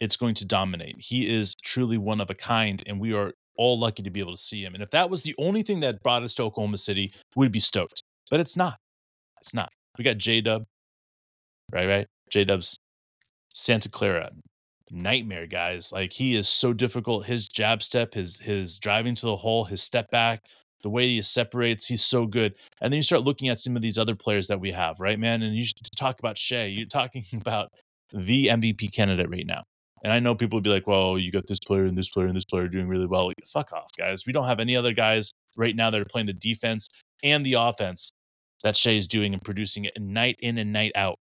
It's 0.00 0.16
going 0.16 0.34
to 0.36 0.46
dominate. 0.46 0.96
He 0.98 1.32
is 1.32 1.54
truly 1.62 1.98
one 1.98 2.20
of 2.20 2.30
a 2.30 2.34
kind 2.34 2.82
and 2.86 2.98
we 2.98 3.12
are 3.12 3.34
all 3.56 3.78
lucky 3.78 4.02
to 4.02 4.10
be 4.10 4.20
able 4.20 4.34
to 4.34 4.40
see 4.40 4.64
him. 4.64 4.72
And 4.74 4.82
if 4.82 4.90
that 4.90 5.10
was 5.10 5.22
the 5.22 5.34
only 5.38 5.62
thing 5.62 5.80
that 5.80 6.02
brought 6.02 6.22
us 6.22 6.34
to 6.34 6.42
Oklahoma 6.44 6.78
City, 6.78 7.12
we'd 7.36 7.52
be 7.52 7.60
stoked. 7.60 8.02
But 8.30 8.40
it's 8.40 8.56
not. 8.56 8.78
It's 9.40 9.54
not. 9.54 9.70
We 9.98 10.04
got 10.04 10.18
J 10.18 10.40
Dub, 10.40 10.64
right? 11.72 11.86
Right? 11.86 12.06
J 12.30 12.44
Dub's 12.44 12.78
Santa 13.52 13.88
Clara 13.88 14.30
nightmare, 14.90 15.46
guys. 15.46 15.92
Like 15.92 16.12
he 16.14 16.36
is 16.36 16.48
so 16.48 16.72
difficult. 16.72 17.26
His 17.26 17.48
jab 17.48 17.82
step, 17.82 18.14
his 18.14 18.40
his 18.40 18.78
driving 18.78 19.14
to 19.16 19.26
the 19.26 19.36
hole, 19.36 19.64
his 19.64 19.82
step 19.82 20.10
back, 20.10 20.42
The 20.82 20.90
way 20.90 21.08
he 21.08 21.22
separates, 21.22 21.86
he's 21.86 22.04
so 22.04 22.26
good. 22.26 22.54
And 22.80 22.92
then 22.92 22.98
you 22.98 23.02
start 23.02 23.22
looking 23.24 23.48
at 23.48 23.58
some 23.58 23.76
of 23.76 23.82
these 23.82 23.98
other 23.98 24.14
players 24.14 24.48
that 24.48 24.60
we 24.60 24.72
have, 24.72 25.00
right, 25.00 25.18
man? 25.18 25.42
And 25.42 25.54
you 25.54 25.64
talk 25.96 26.18
about 26.18 26.38
Shai. 26.38 26.64
You're 26.64 26.86
talking 26.86 27.24
about 27.34 27.70
the 28.12 28.46
MVP 28.48 28.92
candidate 28.94 29.30
right 29.30 29.46
now. 29.46 29.64
And 30.02 30.12
I 30.12 30.18
know 30.18 30.34
people 30.34 30.56
would 30.56 30.64
be 30.64 30.70
like, 30.70 30.86
well, 30.86 31.18
you 31.18 31.30
got 31.30 31.46
this 31.46 31.60
player 31.60 31.84
and 31.84 31.96
this 31.96 32.08
player 32.08 32.26
and 32.26 32.34
this 32.34 32.46
player 32.46 32.68
doing 32.68 32.88
really 32.88 33.06
well. 33.06 33.30
Fuck 33.52 33.72
off, 33.72 33.90
guys. 33.98 34.24
We 34.26 34.32
don't 34.32 34.46
have 34.46 34.58
any 34.58 34.74
other 34.74 34.94
guys 34.94 35.32
right 35.58 35.76
now 35.76 35.90
that 35.90 36.00
are 36.00 36.06
playing 36.06 36.26
the 36.26 36.32
defense 36.32 36.88
and 37.22 37.44
the 37.44 37.54
offense 37.54 38.10
that 38.62 38.76
Shai 38.76 38.92
is 38.92 39.06
doing 39.06 39.32
and 39.32 39.42
producing 39.42 39.84
it 39.84 39.94
night 40.00 40.36
in 40.40 40.58
and 40.58 40.72
night 40.72 40.92
out. 40.94 41.18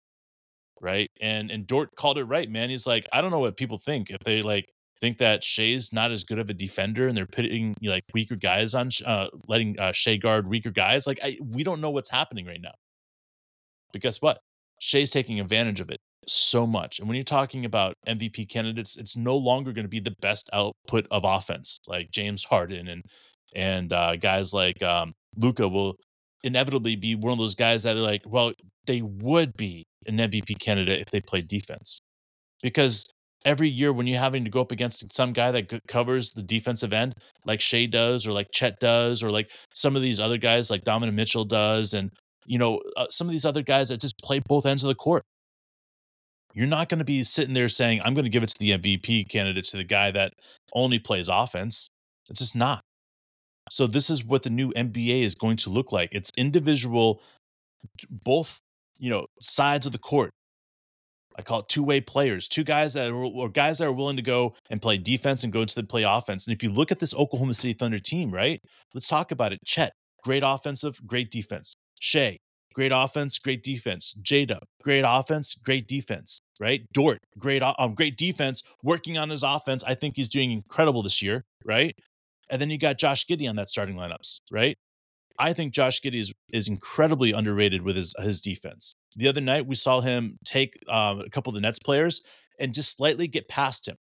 Right. 0.80 1.10
And 1.20 1.50
and 1.50 1.66
Dort 1.66 1.90
called 1.96 2.18
it 2.18 2.24
right, 2.24 2.48
man. 2.48 2.70
He's 2.70 2.86
like, 2.86 3.04
I 3.12 3.20
don't 3.20 3.30
know 3.30 3.40
what 3.40 3.56
people 3.56 3.78
think. 3.78 4.10
If 4.10 4.20
they 4.20 4.42
like 4.42 4.66
think 5.00 5.18
that 5.18 5.44
Shai's 5.44 5.92
not 5.92 6.12
as 6.12 6.24
good 6.24 6.38
of 6.38 6.50
a 6.50 6.54
defender 6.54 7.08
and 7.08 7.16
they're 7.16 7.26
putting 7.26 7.74
like 7.82 8.04
weaker 8.12 8.36
guys 8.36 8.74
on, 8.74 8.90
uh, 9.04 9.26
letting 9.46 9.78
uh, 9.78 9.92
Shai 9.92 10.16
guard 10.16 10.48
weaker 10.48 10.70
guys, 10.70 11.06
like 11.06 11.18
I, 11.22 11.38
we 11.44 11.64
don't 11.64 11.80
know 11.80 11.90
what's 11.90 12.10
happening 12.10 12.46
right 12.46 12.60
now. 12.60 12.74
But 13.92 14.02
guess 14.02 14.20
what? 14.20 14.38
Shai's 14.80 15.10
taking 15.10 15.40
advantage 15.40 15.80
of 15.80 15.90
it 15.90 15.98
so 16.26 16.66
much. 16.66 16.98
And 16.98 17.08
when 17.08 17.16
you're 17.16 17.24
talking 17.24 17.64
about 17.64 17.94
MVP 18.06 18.48
candidates, 18.48 18.96
it's 18.96 19.16
no 19.16 19.36
longer 19.36 19.72
going 19.72 19.84
to 19.84 19.90
be 19.90 20.00
the 20.00 20.14
best 20.20 20.48
output 20.52 21.06
of 21.10 21.22
offense, 21.24 21.80
like 21.88 22.10
James 22.10 22.44
Harden 22.44 22.88
and 22.88 23.02
and 23.54 23.92
uh, 23.92 24.16
guys 24.16 24.52
like 24.52 24.82
um, 24.82 25.14
Luka 25.36 25.66
will 25.66 25.96
inevitably 26.42 26.96
be 26.96 27.14
one 27.14 27.32
of 27.32 27.38
those 27.38 27.54
guys 27.54 27.82
that 27.82 27.96
are 27.96 28.00
like, 28.00 28.22
well, 28.26 28.52
they 28.86 29.02
would 29.02 29.56
be 29.56 29.86
an 30.06 30.18
MVP 30.18 30.58
candidate 30.60 31.00
if 31.00 31.10
they 31.10 31.20
played 31.20 31.48
defense, 31.48 32.00
because 32.62 33.04
every 33.44 33.68
year 33.68 33.92
when 33.92 34.06
you're 34.06 34.20
having 34.20 34.44
to 34.44 34.50
go 34.50 34.60
up 34.60 34.72
against 34.72 35.14
some 35.14 35.32
guy 35.32 35.50
that 35.50 35.86
covers 35.86 36.32
the 36.32 36.42
defensive 36.42 36.92
end, 36.92 37.14
like 37.44 37.60
Shai 37.60 37.86
does, 37.86 38.26
or 38.26 38.32
like 38.32 38.48
Chet 38.52 38.78
does, 38.80 39.22
or 39.22 39.30
like 39.30 39.50
some 39.74 39.96
of 39.96 40.02
these 40.02 40.20
other 40.20 40.38
guys 40.38 40.70
like 40.70 40.84
Donovan 40.84 41.14
Mitchell 41.14 41.44
does, 41.44 41.94
and 41.94 42.10
you 42.46 42.58
know 42.58 42.80
uh, 42.96 43.06
some 43.08 43.26
of 43.26 43.32
these 43.32 43.44
other 43.46 43.62
guys 43.62 43.88
that 43.90 44.00
just 44.00 44.18
play 44.22 44.40
both 44.40 44.66
ends 44.66 44.84
of 44.84 44.88
the 44.88 44.94
court 44.94 45.24
you're 46.54 46.66
not 46.66 46.88
going 46.88 46.98
to 46.98 47.04
be 47.04 47.22
sitting 47.22 47.54
there 47.54 47.68
saying, 47.68 48.00
I'm 48.04 48.14
going 48.14 48.24
to 48.24 48.30
give 48.30 48.42
it 48.42 48.48
to 48.48 48.58
the 48.58 48.70
MVP 48.70 49.28
candidate 49.28 49.64
to 49.66 49.76
the 49.76 49.84
guy 49.84 50.10
that 50.10 50.32
only 50.72 50.98
plays 50.98 51.28
offense. 51.28 51.88
It's 52.28 52.40
just 52.40 52.56
not. 52.56 52.82
So, 53.70 53.86
this 53.86 54.10
is 54.10 54.24
what 54.24 54.42
the 54.42 54.50
new 54.50 54.72
NBA 54.72 55.22
is 55.22 55.34
going 55.34 55.56
to 55.58 55.70
look 55.70 55.92
like. 55.92 56.10
It's 56.12 56.30
individual, 56.36 57.20
both, 58.10 58.60
you 58.98 59.10
know, 59.10 59.26
sides 59.40 59.86
of 59.86 59.92
the 59.92 59.98
court. 59.98 60.32
I 61.38 61.42
call 61.42 61.60
it 61.60 61.68
two 61.68 61.84
way 61.84 62.00
players, 62.00 62.48
two 62.48 62.64
guys 62.64 62.94
that 62.94 63.08
are, 63.08 63.14
or 63.14 63.48
guys 63.48 63.78
that 63.78 63.86
are 63.86 63.92
willing 63.92 64.16
to 64.16 64.22
go 64.22 64.54
and 64.68 64.82
play 64.82 64.98
defense 64.98 65.44
and 65.44 65.52
go 65.52 65.64
to 65.64 65.74
the 65.74 65.84
play 65.84 66.02
offense. 66.02 66.46
And 66.46 66.54
if 66.54 66.64
you 66.64 66.68
look 66.68 66.90
at 66.90 66.98
this 66.98 67.14
Oklahoma 67.14 67.54
City 67.54 67.74
Thunder 67.74 68.00
team, 68.00 68.32
right? 68.32 68.60
Let's 68.92 69.06
talk 69.06 69.30
about 69.30 69.52
it. 69.52 69.60
Chet, 69.64 69.92
great 70.24 70.42
offensive, 70.44 71.00
great 71.06 71.30
defense. 71.30 71.76
Shai, 72.00 72.38
great 72.74 72.90
offense, 72.92 73.38
great 73.38 73.62
defense. 73.62 74.16
Jada, 74.20 74.58
great 74.82 75.04
offense, 75.06 75.54
great 75.54 75.86
defense. 75.86 76.40
Right? 76.60 76.82
Dort, 76.92 77.18
great, 77.38 77.62
um, 77.62 77.94
great 77.94 78.16
defense, 78.16 78.64
working 78.82 79.16
on 79.16 79.30
his 79.30 79.44
offense. 79.44 79.84
I 79.86 79.94
think 79.94 80.16
he's 80.16 80.28
doing 80.28 80.50
incredible 80.50 81.04
this 81.04 81.22
year. 81.22 81.44
Right? 81.64 81.94
And 82.50 82.60
then 82.60 82.70
you 82.70 82.78
got 82.78 82.98
Josh 82.98 83.26
Giddey 83.26 83.48
on 83.48 83.56
that 83.56 83.68
starting 83.68 83.96
lineups. 83.96 84.40
Right? 84.50 84.76
I 85.38 85.52
think 85.52 85.72
Josh 85.72 86.00
Giddey 86.00 86.20
is, 86.20 86.32
is 86.52 86.68
incredibly 86.68 87.32
underrated 87.32 87.82
with 87.82 87.96
his 87.96 88.14
his 88.18 88.40
defense. 88.40 88.94
The 89.16 89.28
other 89.28 89.40
night 89.40 89.66
we 89.66 89.74
saw 89.74 90.00
him 90.00 90.38
take 90.44 90.74
um, 90.88 91.20
a 91.20 91.30
couple 91.30 91.50
of 91.50 91.54
the 91.54 91.60
Nets 91.60 91.78
players 91.78 92.20
and 92.58 92.74
just 92.74 92.96
slightly 92.96 93.28
get 93.28 93.48
past 93.48 93.86
him 93.86 93.96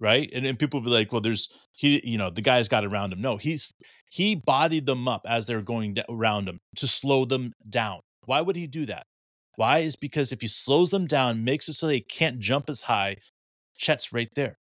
right? 0.00 0.30
And 0.32 0.44
then 0.44 0.56
people 0.56 0.80
be 0.80 0.90
like, 0.90 1.12
well, 1.12 1.20
there's 1.20 1.48
he, 1.72 2.00
you 2.04 2.18
know, 2.18 2.30
the 2.30 2.42
guy's 2.42 2.68
got 2.68 2.84
around 2.84 3.12
him. 3.12 3.20
No, 3.20 3.36
he's 3.36 3.74
he 4.10 4.34
bodied 4.34 4.86
them 4.86 5.08
up 5.08 5.22
as 5.26 5.46
they're 5.46 5.62
going 5.62 5.96
around 6.08 6.48
him 6.48 6.60
to 6.76 6.86
slow 6.86 7.24
them 7.24 7.52
down. 7.68 8.00
Why 8.24 8.40
would 8.40 8.56
he 8.56 8.66
do 8.66 8.86
that? 8.86 9.06
Why 9.56 9.78
is 9.78 9.96
because 9.96 10.32
if 10.32 10.40
he 10.42 10.48
slows 10.48 10.90
them 10.90 11.06
down, 11.06 11.44
makes 11.44 11.68
it 11.68 11.74
so 11.74 11.86
they 11.86 12.00
can't 12.00 12.38
jump 12.38 12.68
as 12.68 12.82
high, 12.82 13.16
Chet's 13.78 14.12
right 14.12 14.28
there. 14.34 14.58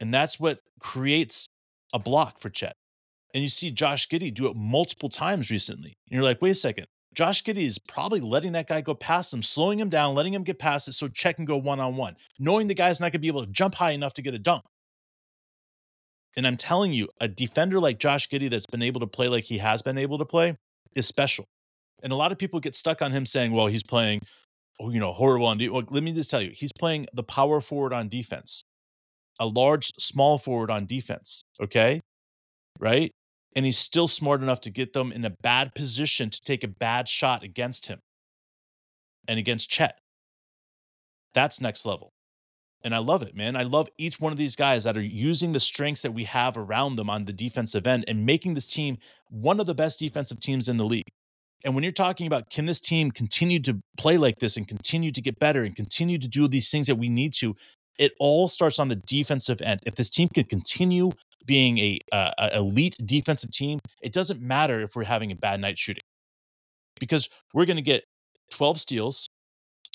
And 0.00 0.12
that's 0.12 0.40
what 0.40 0.58
creates 0.80 1.48
a 1.92 1.98
block 1.98 2.38
for 2.38 2.50
Chet. 2.50 2.74
And 3.34 3.42
you 3.42 3.48
see 3.48 3.70
Josh 3.70 4.08
Giddey 4.08 4.32
do 4.32 4.46
it 4.48 4.56
multiple 4.56 5.08
times 5.08 5.50
recently. 5.50 5.94
And 6.08 6.16
you're 6.16 6.24
like, 6.24 6.42
wait 6.42 6.50
a 6.50 6.54
second. 6.54 6.86
Josh 7.14 7.42
Giddey 7.42 7.64
is 7.64 7.78
probably 7.78 8.20
letting 8.20 8.52
that 8.52 8.68
guy 8.68 8.80
go 8.80 8.94
past 8.94 9.34
him, 9.34 9.42
slowing 9.42 9.78
him 9.78 9.90
down, 9.90 10.14
letting 10.14 10.32
him 10.32 10.44
get 10.44 10.58
past 10.58 10.88
it 10.88 10.92
so 10.92 11.08
Chet 11.08 11.36
can 11.36 11.44
go 11.44 11.56
one 11.56 11.80
on 11.80 11.96
one, 11.96 12.16
knowing 12.38 12.68
the 12.68 12.74
guy's 12.74 13.00
not 13.00 13.06
going 13.06 13.12
to 13.12 13.18
be 13.18 13.28
able 13.28 13.44
to 13.44 13.50
jump 13.50 13.74
high 13.74 13.90
enough 13.90 14.14
to 14.14 14.22
get 14.22 14.34
a 14.34 14.38
dunk. 14.38 14.64
And 16.36 16.46
I'm 16.46 16.56
telling 16.56 16.92
you, 16.92 17.08
a 17.20 17.28
defender 17.28 17.78
like 17.78 17.98
Josh 17.98 18.28
Giddey 18.28 18.48
that's 18.48 18.66
been 18.66 18.82
able 18.82 19.00
to 19.00 19.06
play 19.06 19.28
like 19.28 19.44
he 19.44 19.58
has 19.58 19.82
been 19.82 19.98
able 19.98 20.16
to 20.18 20.24
play 20.24 20.56
is 20.96 21.06
special. 21.06 21.46
And 22.02 22.12
a 22.12 22.16
lot 22.16 22.32
of 22.32 22.38
people 22.38 22.60
get 22.60 22.74
stuck 22.74 23.02
on 23.02 23.12
him 23.12 23.26
saying, 23.26 23.52
well, 23.52 23.66
he's 23.66 23.82
playing, 23.82 24.22
oh, 24.80 24.90
you 24.90 24.98
know, 24.98 25.12
horrible 25.12 25.46
on 25.46 25.58
defense. 25.58 25.74
Well, 25.74 25.84
let 25.90 26.02
me 26.02 26.12
just 26.12 26.30
tell 26.30 26.40
you, 26.40 26.52
he's 26.54 26.72
playing 26.72 27.06
the 27.12 27.22
power 27.22 27.60
forward 27.60 27.92
on 27.92 28.08
defense, 28.08 28.64
a 29.40 29.46
large, 29.46 29.90
small 29.98 30.38
forward 30.38 30.70
on 30.70 30.86
defense. 30.86 31.44
Okay. 31.60 32.00
Right 32.78 33.12
and 33.54 33.64
he's 33.64 33.78
still 33.78 34.08
smart 34.08 34.42
enough 34.42 34.60
to 34.62 34.70
get 34.70 34.92
them 34.92 35.12
in 35.12 35.24
a 35.24 35.30
bad 35.30 35.74
position 35.74 36.30
to 36.30 36.40
take 36.40 36.64
a 36.64 36.68
bad 36.68 37.08
shot 37.08 37.42
against 37.42 37.86
him 37.86 38.00
and 39.28 39.38
against 39.38 39.70
Chet. 39.70 39.98
That's 41.34 41.60
next 41.60 41.86
level. 41.86 42.10
And 42.84 42.94
I 42.94 42.98
love 42.98 43.22
it, 43.22 43.36
man. 43.36 43.54
I 43.54 43.62
love 43.62 43.88
each 43.96 44.18
one 44.18 44.32
of 44.32 44.38
these 44.38 44.56
guys 44.56 44.84
that 44.84 44.96
are 44.96 45.02
using 45.02 45.52
the 45.52 45.60
strengths 45.60 46.02
that 46.02 46.12
we 46.12 46.24
have 46.24 46.56
around 46.56 46.96
them 46.96 47.08
on 47.08 47.26
the 47.26 47.32
defensive 47.32 47.86
end 47.86 48.04
and 48.08 48.26
making 48.26 48.54
this 48.54 48.66
team 48.66 48.98
one 49.28 49.60
of 49.60 49.66
the 49.66 49.74
best 49.74 50.00
defensive 50.00 50.40
teams 50.40 50.68
in 50.68 50.78
the 50.78 50.84
league. 50.84 51.06
And 51.64 51.76
when 51.76 51.84
you're 51.84 51.92
talking 51.92 52.26
about 52.26 52.50
can 52.50 52.66
this 52.66 52.80
team 52.80 53.12
continue 53.12 53.60
to 53.60 53.80
play 53.96 54.16
like 54.16 54.38
this 54.40 54.56
and 54.56 54.66
continue 54.66 55.12
to 55.12 55.22
get 55.22 55.38
better 55.38 55.62
and 55.62 55.76
continue 55.76 56.18
to 56.18 56.26
do 56.26 56.48
these 56.48 56.70
things 56.70 56.88
that 56.88 56.96
we 56.96 57.08
need 57.08 57.32
to, 57.34 57.54
it 57.98 58.12
all 58.18 58.48
starts 58.48 58.78
on 58.78 58.88
the 58.88 58.96
defensive 58.96 59.60
end. 59.62 59.80
If 59.84 59.94
this 59.94 60.08
team 60.08 60.28
can 60.28 60.44
continue 60.44 61.12
being 61.44 61.78
a, 61.78 61.98
uh, 62.12 62.50
elite 62.52 62.96
defensive 63.04 63.50
team, 63.50 63.80
it 64.00 64.12
doesn't 64.12 64.40
matter 64.40 64.80
if 64.80 64.94
we're 64.94 65.04
having 65.04 65.30
a 65.32 65.36
bad 65.36 65.60
night 65.60 65.78
shooting 65.78 66.02
because 67.00 67.28
we're 67.52 67.64
going 67.64 67.76
to 67.76 67.82
get 67.82 68.04
12 68.50 68.78
steals 68.78 69.28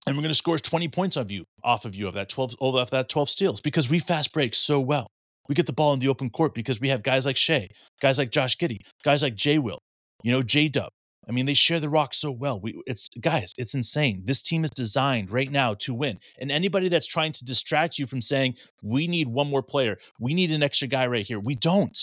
and 0.06 0.16
we're 0.16 0.22
going 0.22 0.32
to 0.32 0.38
score 0.38 0.58
20 0.58 0.88
points 0.88 1.18
of 1.18 1.32
you 1.32 1.46
off 1.64 1.86
of 1.86 1.96
you 1.96 2.08
of 2.08 2.14
that 2.16 2.30
12 2.30 2.56
off 2.60 2.90
that 2.92 3.10
12 3.10 3.30
steals 3.30 3.62
because 3.62 3.90
we 3.90 4.00
fast 4.00 4.34
break 4.34 4.56
so 4.56 4.80
well. 4.80 5.08
We 5.48 5.56
get 5.56 5.66
the 5.66 5.74
ball 5.74 5.94
in 5.94 6.00
the 6.00 6.10
open 6.10 6.30
court 6.30 6.54
because 6.54 6.82
we 6.82 6.90
have 6.90 7.04
guys 7.04 7.26
like 7.26 7.38
Shai, 7.38 7.70
guys 8.02 8.18
like 8.18 8.32
Josh 8.32 8.58
Giddey, 8.58 8.80
guys 9.04 9.24
like 9.24 9.36
Jay 9.36 9.58
Will, 9.58 9.80
you 10.24 10.32
know, 10.32 10.42
J 10.42 10.68
Dub, 10.68 10.90
I 11.28 11.32
mean, 11.32 11.46
they 11.46 11.54
share 11.54 11.80
the 11.80 11.90
rock 11.90 12.14
so 12.14 12.32
well. 12.32 12.60
We, 12.60 12.82
it's 12.88 13.10
guys, 13.20 13.54
it's 13.58 13.74
insane. 13.74 14.22
This 14.26 14.42
team 14.42 14.64
is 14.64 14.72
designed 14.72 15.30
right 15.30 15.52
now 15.52 15.74
to 15.76 15.94
win. 15.94 16.20
And 16.40 16.52
anybody 16.52 16.88
that's 16.88 17.08
trying 17.08 17.34
to 17.34 17.46
distract 17.46 18.00
you 18.00 18.08
from 18.08 18.22
saying 18.22 18.56
we 18.82 19.08
need 19.08 19.28
one 19.28 19.50
more 19.50 19.64
player, 19.64 19.98
we 20.20 20.34
need 20.34 20.52
an 20.52 20.64
extra 20.64 20.88
guy 20.88 21.06
right 21.08 21.26
here, 21.26 21.40
we 21.40 21.56
don't. 21.56 21.98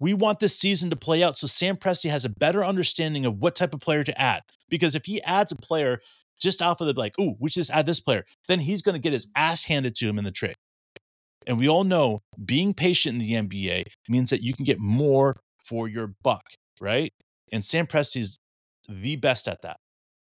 We 0.00 0.14
want 0.14 0.40
this 0.40 0.58
season 0.58 0.90
to 0.90 0.96
play 0.96 1.22
out 1.22 1.36
so 1.36 1.46
Sam 1.46 1.76
Presti 1.76 2.10
has 2.10 2.24
a 2.24 2.30
better 2.30 2.64
understanding 2.64 3.26
of 3.26 3.38
what 3.38 3.54
type 3.54 3.74
of 3.74 3.80
player 3.80 4.02
to 4.04 4.20
add. 4.20 4.42
Because 4.68 4.94
if 4.94 5.04
he 5.04 5.22
adds 5.22 5.52
a 5.52 5.56
player 5.56 6.00
just 6.40 6.62
off 6.62 6.80
of 6.80 6.86
the 6.86 6.98
like, 6.98 7.18
ooh, 7.18 7.36
we 7.38 7.50
should 7.50 7.60
just 7.60 7.70
add 7.70 7.86
this 7.86 8.00
player, 8.00 8.24
then 8.48 8.60
he's 8.60 8.82
going 8.82 8.94
to 8.94 9.00
get 9.00 9.12
his 9.12 9.28
ass 9.36 9.64
handed 9.64 9.94
to 9.96 10.08
him 10.08 10.18
in 10.18 10.24
the 10.24 10.30
trade. 10.30 10.56
And 11.46 11.58
we 11.58 11.68
all 11.68 11.84
know 11.84 12.22
being 12.42 12.74
patient 12.74 13.14
in 13.14 13.20
the 13.20 13.32
NBA 13.32 13.84
means 14.08 14.30
that 14.30 14.42
you 14.42 14.54
can 14.54 14.64
get 14.64 14.78
more 14.78 15.40
for 15.58 15.88
your 15.88 16.14
buck, 16.22 16.44
right? 16.80 17.12
And 17.52 17.64
Sam 17.64 17.86
Presti's 17.86 18.38
the 18.88 19.16
best 19.16 19.48
at 19.48 19.62
that. 19.62 19.78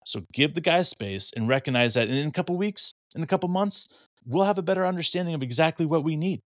So 0.05 0.21
give 0.31 0.53
the 0.53 0.61
guy 0.61 0.81
space 0.83 1.33
and 1.33 1.47
recognize 1.47 1.95
that 1.95 2.09
in 2.09 2.27
a 2.27 2.31
couple 2.31 2.55
weeks, 2.55 2.93
in 3.15 3.23
a 3.23 3.27
couple 3.27 3.49
months, 3.49 3.89
we'll 4.25 4.45
have 4.45 4.57
a 4.57 4.63
better 4.63 4.85
understanding 4.85 5.33
of 5.33 5.43
exactly 5.43 5.85
what 5.85 6.03
we 6.03 6.15
need. 6.15 6.41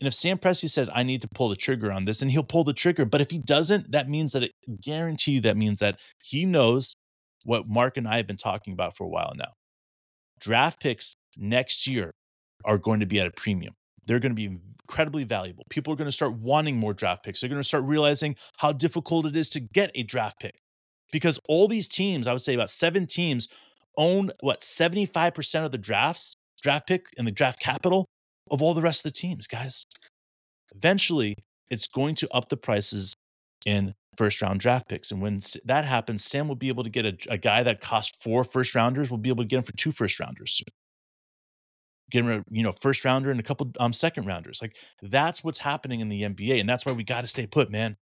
And 0.00 0.06
if 0.06 0.14
Sam 0.14 0.38
Presti 0.38 0.68
says, 0.68 0.90
I 0.94 1.02
need 1.02 1.22
to 1.22 1.28
pull 1.28 1.48
the 1.48 1.56
trigger 1.56 1.90
on 1.90 2.04
this, 2.04 2.20
and 2.20 2.30
he'll 2.30 2.42
pull 2.42 2.64
the 2.64 2.74
trigger. 2.74 3.04
But 3.04 3.20
if 3.20 3.30
he 3.30 3.38
doesn't, 3.38 3.92
that 3.92 4.08
means 4.08 4.32
that 4.32 4.42
it 4.42 4.52
guarantee 4.80 5.32
you 5.32 5.40
that 5.42 5.56
means 5.56 5.80
that 5.80 5.98
he 6.22 6.44
knows 6.44 6.94
what 7.44 7.68
Mark 7.68 7.96
and 7.96 8.06
I 8.06 8.16
have 8.16 8.26
been 8.26 8.36
talking 8.36 8.72
about 8.72 8.96
for 8.96 9.04
a 9.04 9.08
while 9.08 9.32
now. 9.36 9.52
Draft 10.38 10.80
picks 10.80 11.16
next 11.38 11.86
year 11.86 12.12
are 12.64 12.78
going 12.78 13.00
to 13.00 13.06
be 13.06 13.20
at 13.20 13.26
a 13.26 13.30
premium. 13.30 13.74
They're 14.06 14.20
going 14.20 14.32
to 14.32 14.36
be 14.36 14.58
incredibly 14.82 15.24
valuable. 15.24 15.64
People 15.68 15.92
are 15.92 15.96
going 15.96 16.08
to 16.08 16.12
start 16.12 16.34
wanting 16.34 16.76
more 16.76 16.94
draft 16.94 17.24
picks. 17.24 17.40
They're 17.40 17.50
going 17.50 17.60
to 17.60 17.66
start 17.66 17.84
realizing 17.84 18.36
how 18.58 18.72
difficult 18.72 19.26
it 19.26 19.36
is 19.36 19.48
to 19.50 19.60
get 19.60 19.90
a 19.94 20.02
draft 20.02 20.40
pick 20.40 20.60
because 21.12 21.40
all 21.48 21.68
these 21.68 21.88
teams, 21.88 22.26
I 22.26 22.32
would 22.32 22.40
say 22.40 22.54
about 22.54 22.70
seven 22.70 23.06
teams, 23.06 23.48
own 23.96 24.30
what 24.40 24.60
75% 24.60 25.64
of 25.64 25.72
the 25.72 25.78
drafts, 25.78 26.34
draft 26.62 26.86
pick 26.86 27.06
and 27.18 27.26
the 27.26 27.32
draft 27.32 27.60
capital 27.60 28.06
of 28.50 28.62
all 28.62 28.74
the 28.74 28.82
rest 28.82 29.04
of 29.04 29.12
the 29.12 29.18
teams, 29.18 29.46
guys. 29.46 29.86
Eventually, 30.74 31.36
it's 31.68 31.88
going 31.88 32.14
to 32.16 32.28
up 32.32 32.48
the 32.48 32.56
prices 32.56 33.14
in 33.64 33.94
first 34.16 34.40
round 34.40 34.60
draft 34.60 34.88
picks. 34.88 35.10
And 35.10 35.20
when 35.20 35.40
that 35.64 35.84
happens, 35.84 36.24
Sam 36.24 36.48
will 36.48 36.54
be 36.54 36.68
able 36.68 36.84
to 36.84 36.90
get 36.90 37.04
a, 37.04 37.16
a 37.28 37.38
guy 37.38 37.62
that 37.62 37.80
cost 37.80 38.22
four 38.22 38.44
first 38.44 38.74
rounders, 38.74 39.10
will 39.10 39.18
be 39.18 39.30
able 39.30 39.42
to 39.42 39.48
get 39.48 39.58
him 39.58 39.62
for 39.64 39.72
two 39.72 39.92
first 39.92 40.20
rounders 40.20 40.52
soon 40.52 40.72
getting 42.10 42.30
a 42.30 42.44
you 42.50 42.62
know 42.62 42.72
first 42.72 43.04
rounder 43.04 43.30
and 43.30 43.40
a 43.40 43.42
couple 43.42 43.72
um 43.80 43.92
second 43.92 44.26
rounders. 44.26 44.60
Like 44.62 44.76
that's 45.02 45.42
what's 45.42 45.60
happening 45.60 46.00
in 46.00 46.08
the 46.08 46.22
NBA, 46.22 46.60
and 46.60 46.68
that's 46.68 46.86
why 46.86 46.92
we 46.92 47.04
got 47.04 47.22
to 47.22 47.26
stay 47.26 47.46
put, 47.46 47.70
man. 47.70 47.96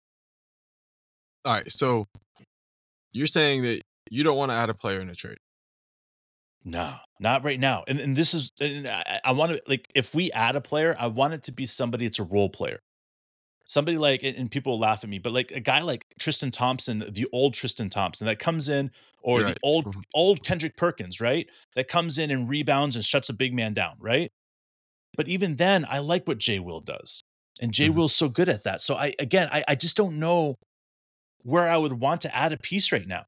All 1.45 1.53
right, 1.53 1.71
so 1.71 2.07
you're 3.13 3.27
saying 3.27 3.63
that 3.63 3.83
you 4.11 4.25
don't 4.25 4.37
want 4.37 4.51
to 4.51 4.55
add 4.55 4.71
a 4.71 4.75
player 4.75 5.01
in 5.01 5.09
a 5.09 5.15
trade. 5.15 5.39
No, 6.65 6.95
not 7.21 7.45
right 7.45 7.61
now. 7.61 7.85
And, 7.87 8.01
and 8.01 8.17
this 8.17 8.33
is, 8.33 8.51
and 8.59 8.89
I, 8.89 9.21
I 9.23 9.33
want 9.33 9.53
to 9.53 9.63
like, 9.69 9.87
if 9.95 10.15
we 10.15 10.33
add 10.33 10.57
a 10.57 10.63
player, 10.63 10.97
I 10.99 11.09
want 11.09 11.35
it 11.35 11.43
to 11.45 11.53
be 11.53 11.67
somebody 11.67 12.07
that's 12.07 12.19
a 12.19 12.25
role 12.25 12.49
player. 12.49 12.81
Somebody 13.67 13.97
like, 13.97 14.23
and 14.23 14.51
people 14.51 14.79
laugh 14.79 15.05
at 15.05 15.11
me, 15.11 15.19
but 15.19 15.33
like 15.33 15.51
a 15.51 15.61
guy 15.61 15.81
like 15.81 16.05
Tristan 16.19 16.51
Thompson, 16.51 16.99
the 17.11 17.27
old 17.33 17.55
Tristan 17.55 17.89
Thompson 17.89 18.27
that 18.27 18.39
comes 18.39 18.69
in, 18.69 18.91
or 19.23 19.39
You're 19.39 19.45
the 19.45 19.51
right. 19.53 19.59
old 19.63 19.87
Mhm. 19.95 20.03
old 20.13 20.45
Kendrick 20.45 20.77
Perkins, 20.77 21.19
right? 21.21 21.49
That 21.75 21.89
comes 21.89 22.19
in 22.19 22.31
and 22.31 22.47
rebounds 22.49 22.95
and 22.95 23.03
shuts 23.05 23.31
a 23.31 23.33
big 23.33 23.55
man 23.55 23.73
down, 23.73 23.97
right? 23.99 24.31
But 25.17 25.29
even 25.29 25.57
then, 25.57 25.87
I 25.89 26.01
like 26.01 26.29
what 26.29 26.37
Jay 26.39 26.59
Will 26.59 26.81
does, 26.81 27.23
and 27.59 27.73
Jay 27.73 27.89
Mhm. 27.89 27.95
Will's 27.95 28.15
so 28.15 28.29
good 28.29 28.51
at 28.51 28.65
that. 28.65 28.83
So 28.83 28.97
I 28.97 29.15
again, 29.19 29.49
I, 29.51 29.65
I 29.67 29.75
just 29.77 29.97
don't 29.97 30.19
know 30.19 30.57
where 31.43 31.69
I 31.71 31.79
would 31.79 31.95
want 31.95 32.21
to 32.23 32.35
add 32.37 32.53
a 32.53 32.59
piece 32.59 32.93
right 32.93 33.07
now. 33.07 33.25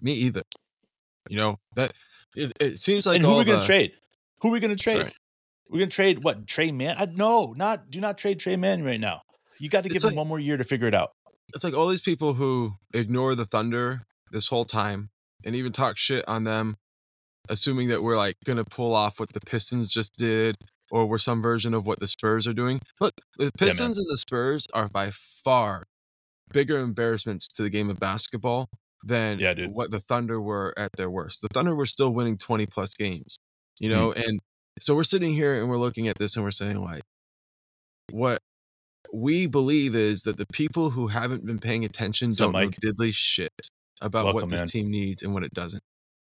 Me 0.00 0.12
either. 0.12 0.42
You 1.28 1.36
know 1.36 1.60
that 1.76 1.92
it, 2.34 2.52
it 2.60 2.78
seems 2.78 3.06
like 3.06 3.16
and 3.16 3.24
who 3.24 3.32
are 3.32 3.38
we 3.38 3.44
going 3.44 3.60
to 3.60 3.66
the- 3.66 3.72
trade? 3.72 3.92
Who 4.40 4.48
are 4.48 4.52
we 4.52 4.60
going 4.60 4.76
to 4.76 4.82
trade? 4.82 5.02
Right. 5.04 5.14
We're 5.68 5.78
going 5.78 5.90
to 5.90 5.94
trade 5.94 6.24
what? 6.24 6.46
Tre 6.46 6.72
Mann? 6.72 6.96
I, 6.98 7.06
no, 7.06 7.54
not 7.56 7.90
do 7.90 8.00
not 8.00 8.18
trade 8.18 8.38
Tre 8.38 8.56
Mann 8.56 8.84
right 8.84 9.00
now. 9.00 9.22
You 9.58 9.68
got 9.68 9.84
to 9.84 9.90
It's 9.90 10.02
give 10.02 10.04
him 10.04 10.16
like- 10.16 10.18
one 10.18 10.28
more 10.28 10.40
year 10.40 10.56
to 10.56 10.64
figure 10.64 10.86
it 10.86 10.94
out. 10.94 11.10
It's 11.54 11.64
like 11.64 11.74
all 11.74 11.88
these 11.88 12.02
people 12.02 12.34
who 12.34 12.72
ignore 12.92 13.34
the 13.34 13.46
Thunder 13.46 14.02
this 14.32 14.48
whole 14.48 14.66
time 14.66 15.08
and 15.44 15.54
even 15.54 15.72
talk 15.72 15.96
shit 15.96 16.22
on 16.28 16.44
them, 16.44 16.76
assuming 17.48 17.88
that 17.88 18.02
we're 18.02 18.18
like 18.18 18.36
gonna 18.44 18.64
pull 18.64 18.94
off 18.94 19.18
what 19.18 19.32
the 19.32 19.40
Pistons 19.40 19.88
just 19.88 20.18
did 20.18 20.56
or 20.90 21.06
we're 21.06 21.18
some 21.18 21.40
version 21.40 21.72
of 21.72 21.86
what 21.86 22.00
the 22.00 22.06
Spurs 22.06 22.46
are 22.46 22.52
doing. 22.52 22.80
Look, 23.00 23.14
the. 23.38 23.50
Pistons 23.58 23.98
and 23.98 24.06
the 24.10 24.18
Spurs 24.18 24.66
are 24.74 24.88
by 24.88 25.10
far 25.10 25.86
bigger 26.52 26.78
embarrassments 26.78 27.48
to 27.48 27.62
the 27.62 27.70
game 27.70 27.90
of 27.90 27.98
basketball 27.98 28.68
than 29.04 29.38
Yeah, 29.38 29.54
what 29.66 29.90
the 29.90 30.00
Thunder 30.00 30.40
were 30.40 30.74
at 30.76 30.92
their 30.96 31.10
worst. 31.10 31.42
The 31.42 31.48
Thunder 31.48 31.74
were 31.74 31.86
still 31.86 32.12
winning 32.12 32.36
20 32.36 32.66
plus 32.66 32.94
games, 32.94 33.38
you 33.80 33.88
mm. 33.88 33.92
know, 33.92 34.12
and 34.12 34.40
so 34.80 34.94
we're 34.94 35.04
sitting 35.04 35.34
here 35.34 35.54
and 35.54 35.68
we're 35.68 35.78
looking 35.78 36.08
at 36.08 36.18
this 36.18 36.36
and 36.36 36.44
we're 36.44 36.50
saying 36.50 36.78
like 36.78 37.02
what 38.10 38.38
we 39.12 39.46
believe 39.46 39.94
is 39.96 40.22
that 40.22 40.36
the 40.36 40.46
people 40.52 40.90
who 40.90 41.08
haven't 41.08 41.44
been 41.46 41.58
paying 41.58 41.84
attention 41.84 42.30
up, 42.30 42.36
don't 42.36 42.52
know 42.52 42.58
Mike? 42.66 42.76
diddly 42.84 43.12
shit 43.14 43.50
about 44.00 44.24
Welcome, 44.26 44.42
what 44.42 44.50
this 44.50 44.60
man. 44.60 44.68
team 44.68 44.90
needs 44.90 45.22
and 45.22 45.32
what 45.34 45.42
it 45.44 45.52
doesn't. 45.52 45.82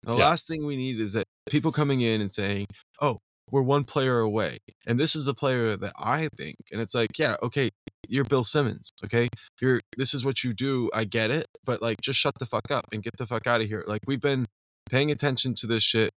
The 0.03 0.13
Yeah. 0.15 0.19
last 0.29 0.47
thing 0.47 0.65
we 0.67 0.77
need 0.77 1.01
is 1.01 1.15
that 1.15 1.25
people 1.49 1.73
coming 1.73 2.01
in 2.03 2.21
and 2.21 2.31
saying, 2.31 2.67
"Oh, 3.01 3.19
we're 3.51 3.63
one 3.63 3.85
player 3.85 4.21
away," 4.21 4.59
and 4.87 5.01
this 5.01 5.17
is 5.17 5.27
a 5.29 5.35
player 5.35 5.77
that 5.77 5.93
I 5.99 6.29
think, 6.37 6.57
and 6.71 6.81
it's 6.81 6.95
like, 6.95 7.19
yeah, 7.19 7.37
okay, 7.43 7.71
you're 8.07 8.25
Bill 8.25 8.45
Simmons, 8.45 8.91
okay, 9.05 9.29
you're 9.61 9.81
this 9.97 10.15
is 10.15 10.25
what 10.25 10.45
you 10.45 10.53
do, 10.53 10.91
I 10.95 11.05
get 11.05 11.31
it, 11.31 11.47
but 11.65 11.83
like, 11.83 12.01
just 12.01 12.19
shut 12.21 12.35
the 12.39 12.47
fuck 12.47 12.71
up 12.71 12.85
and 12.93 13.03
get 13.03 13.17
the 13.19 13.27
fuck 13.27 13.47
out 13.47 13.61
of 13.61 13.67
here. 13.69 13.85
Like, 13.89 14.03
we've 14.07 14.21
been 14.21 14.47
paying 14.89 15.11
attention 15.11 15.55
to 15.57 15.67
this 15.67 15.83
shit 15.83 16.11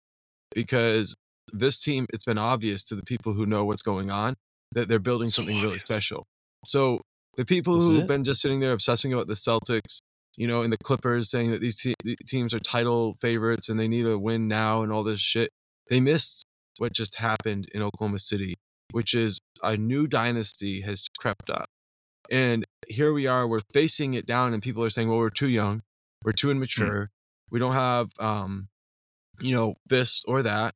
because 0.53 1.15
this 1.51 1.79
team, 1.79 2.05
it's 2.13 2.25
been 2.25 2.37
obvious 2.37 2.83
to 2.85 2.95
the 2.95 3.03
people 3.03 3.33
who 3.33 3.45
know 3.45 3.65
what's 3.65 3.81
going 3.81 4.09
on 4.11 4.35
that 4.71 4.87
they're 4.87 4.99
building 4.99 5.27
So 5.29 5.41
something 5.41 5.61
really 5.61 5.79
special. 5.79 6.25
So 6.65 7.01
the 7.37 7.45
people 7.45 7.75
This 7.75 7.95
who've 7.95 8.07
been 8.07 8.23
just 8.23 8.41
sitting 8.41 8.59
there 8.59 8.71
obsessing 8.71 9.13
about 9.13 9.27
the 9.27 9.33
Celtics, 9.33 10.01
you 10.37 10.47
know, 10.47 10.61
and 10.61 10.71
the 10.71 10.77
Clippers 10.77 11.29
saying 11.29 11.51
that 11.51 11.61
these 11.61 11.79
te- 11.79 12.15
teams 12.25 12.53
are 12.53 12.59
title 12.59 13.15
favorites 13.19 13.69
and 13.69 13.79
they 13.79 13.87
need 13.87 14.05
a 14.05 14.17
win 14.17 14.47
now 14.47 14.81
and 14.81 14.91
all 14.91 15.03
this 15.03 15.19
shit, 15.19 15.49
they 15.89 15.99
missed 15.99 16.45
what 16.77 16.93
just 16.93 17.15
happened 17.15 17.67
in 17.73 17.81
Oklahoma 17.81 18.19
City, 18.19 18.55
which 18.91 19.13
is 19.13 19.39
a 19.61 19.75
new 19.75 20.07
dynasty 20.07 20.81
has 20.81 21.09
crept 21.19 21.49
up. 21.49 21.65
And 22.29 22.65
here 22.87 23.11
we 23.11 23.27
are, 23.27 23.45
we're 23.45 23.59
facing 23.73 24.13
it 24.13 24.25
down, 24.25 24.53
and 24.53 24.63
people 24.63 24.83
are 24.83 24.89
saying, 24.89 25.09
well, 25.09 25.17
we're 25.17 25.29
too 25.29 25.49
young, 25.49 25.81
we're 26.23 26.31
too 26.31 26.49
immature, 26.49 27.09
we 27.49 27.59
don't 27.59 27.73
have, 27.73 28.11
um, 28.19 28.69
you 29.41 29.53
know, 29.53 29.73
this 29.85 30.23
or 30.27 30.41
that. 30.43 30.73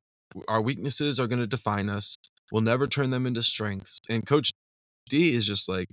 Our 0.48 0.60
weaknesses 0.60 1.18
are 1.20 1.26
going 1.26 1.40
to 1.40 1.46
define 1.46 1.88
us. 1.88 2.16
We'll 2.52 2.62
never 2.62 2.86
turn 2.86 3.10
them 3.10 3.26
into 3.26 3.42
strengths. 3.42 4.00
And 4.08 4.26
Coach 4.26 4.52
D 5.08 5.34
is 5.34 5.46
just 5.46 5.68
like, 5.68 5.88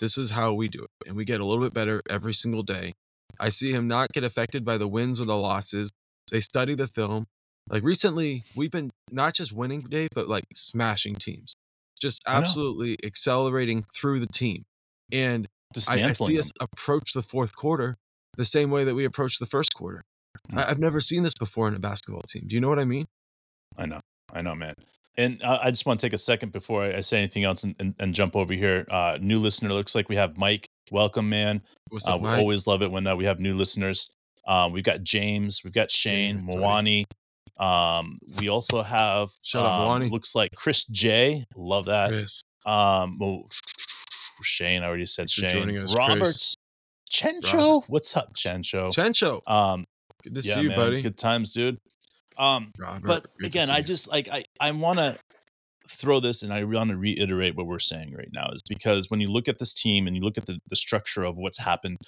this 0.00 0.18
is 0.18 0.30
how 0.30 0.52
we 0.52 0.68
do 0.68 0.84
it. 0.84 1.08
And 1.08 1.16
we 1.16 1.24
get 1.24 1.40
a 1.40 1.44
little 1.44 1.64
bit 1.64 1.74
better 1.74 2.02
every 2.08 2.34
single 2.34 2.62
day. 2.62 2.94
I 3.38 3.50
see 3.50 3.72
him 3.72 3.86
not 3.86 4.12
get 4.12 4.24
affected 4.24 4.64
by 4.64 4.78
the 4.78 4.88
wins 4.88 5.20
or 5.20 5.24
the 5.24 5.36
losses. 5.36 5.90
They 6.30 6.40
study 6.40 6.74
the 6.74 6.88
film. 6.88 7.26
Like 7.68 7.82
recently, 7.82 8.42
we've 8.54 8.70
been 8.70 8.90
not 9.10 9.34
just 9.34 9.52
winning 9.52 9.82
today, 9.82 10.08
but 10.14 10.28
like 10.28 10.44
smashing 10.54 11.16
teams, 11.16 11.56
just 12.00 12.22
absolutely 12.26 12.96
accelerating 13.04 13.84
through 13.94 14.20
the 14.20 14.26
team. 14.26 14.64
And 15.12 15.48
I, 15.88 16.02
I 16.04 16.12
see 16.12 16.38
us 16.38 16.52
approach 16.60 17.12
the 17.12 17.22
fourth 17.22 17.56
quarter 17.56 17.96
the 18.36 18.44
same 18.44 18.70
way 18.70 18.84
that 18.84 18.94
we 18.94 19.04
approached 19.04 19.40
the 19.40 19.46
first 19.46 19.74
quarter. 19.74 20.04
Mm. 20.50 20.58
I, 20.58 20.70
I've 20.70 20.78
never 20.78 21.00
seen 21.00 21.22
this 21.22 21.34
before 21.34 21.66
in 21.68 21.74
a 21.74 21.80
basketball 21.80 22.22
team. 22.22 22.44
Do 22.46 22.54
you 22.54 22.60
know 22.60 22.68
what 22.68 22.78
I 22.78 22.84
mean? 22.84 23.06
I 23.78 23.86
know, 23.86 24.00
I 24.32 24.42
know, 24.42 24.54
man. 24.54 24.74
And 25.18 25.40
I, 25.42 25.58
I 25.64 25.70
just 25.70 25.86
want 25.86 25.98
to 26.00 26.06
take 26.06 26.12
a 26.12 26.18
second 26.18 26.52
before 26.52 26.82
I, 26.84 26.96
I 26.96 27.00
say 27.00 27.18
anything 27.18 27.44
else 27.44 27.64
and, 27.64 27.74
and, 27.78 27.94
and 27.98 28.14
jump 28.14 28.36
over 28.36 28.52
here. 28.52 28.84
Uh, 28.90 29.16
new 29.20 29.38
listener 29.38 29.72
looks 29.72 29.94
like 29.94 30.08
we 30.08 30.16
have 30.16 30.36
Mike. 30.36 30.68
Welcome, 30.92 31.28
man. 31.30 31.62
What's 31.88 32.06
Uh, 32.06 32.14
up, 32.16 32.20
we 32.20 32.28
Mike? 32.28 32.38
always 32.38 32.66
love 32.66 32.82
it 32.82 32.90
when 32.90 33.06
uh, 33.06 33.16
we 33.16 33.24
have 33.24 33.40
new 33.40 33.54
listeners. 33.56 34.12
Um, 34.46 34.72
we've 34.72 34.84
got 34.84 35.02
James, 35.02 35.62
we've 35.64 35.72
got 35.72 35.90
Shane, 35.90 36.38
Shane. 36.38 36.46
Mwani. 36.46 37.04
Um, 37.58 38.18
we 38.38 38.48
also 38.50 38.82
have 38.82 39.30
Shout 39.42 39.64
out 39.64 39.80
um, 39.88 40.02
Mwani. 40.02 40.10
looks 40.10 40.34
like 40.34 40.50
Chris 40.54 40.84
J. 40.84 41.46
Love 41.56 41.86
that. 41.86 42.10
Chris. 42.10 42.42
Um, 42.66 43.16
well, 43.18 43.48
Shane, 44.42 44.82
I 44.82 44.86
already 44.86 45.06
said 45.06 45.28
Thanks 45.30 45.52
Shane. 45.52 45.78
us, 45.78 45.96
Roberts, 45.96 46.56
Chencho. 47.10 47.82
What's 47.88 48.16
up, 48.16 48.34
Chencho? 48.34 48.92
Chencho. 48.94 49.40
Um, 49.50 49.84
Good 50.22 50.34
to 50.34 50.40
yeah, 50.42 50.54
see 50.54 50.60
you, 50.62 50.68
man, 50.70 50.78
buddy. 50.78 51.02
good 51.02 51.16
times, 51.16 51.52
dude. 51.52 51.78
Um, 52.38 52.72
Robert, 52.78 53.06
but 53.06 53.26
again, 53.42 53.70
I 53.70 53.82
just 53.82 54.08
like 54.08 54.28
I 54.30 54.44
I 54.60 54.70
want 54.72 54.98
to 54.98 55.16
throw 55.88 56.20
this 56.20 56.42
and 56.42 56.52
I 56.52 56.64
want 56.64 56.90
to 56.90 56.96
reiterate 56.96 57.56
what 57.56 57.66
we're 57.66 57.78
saying 57.78 58.12
right 58.12 58.28
now 58.32 58.50
is 58.52 58.62
because 58.68 59.06
when 59.08 59.20
you 59.20 59.28
look 59.28 59.48
at 59.48 59.58
this 59.58 59.72
team 59.72 60.06
and 60.06 60.16
you 60.16 60.22
look 60.22 60.36
at 60.36 60.46
the 60.46 60.58
the 60.68 60.76
structure 60.76 61.24
of 61.24 61.36
what's 61.36 61.58
happened 61.58 61.98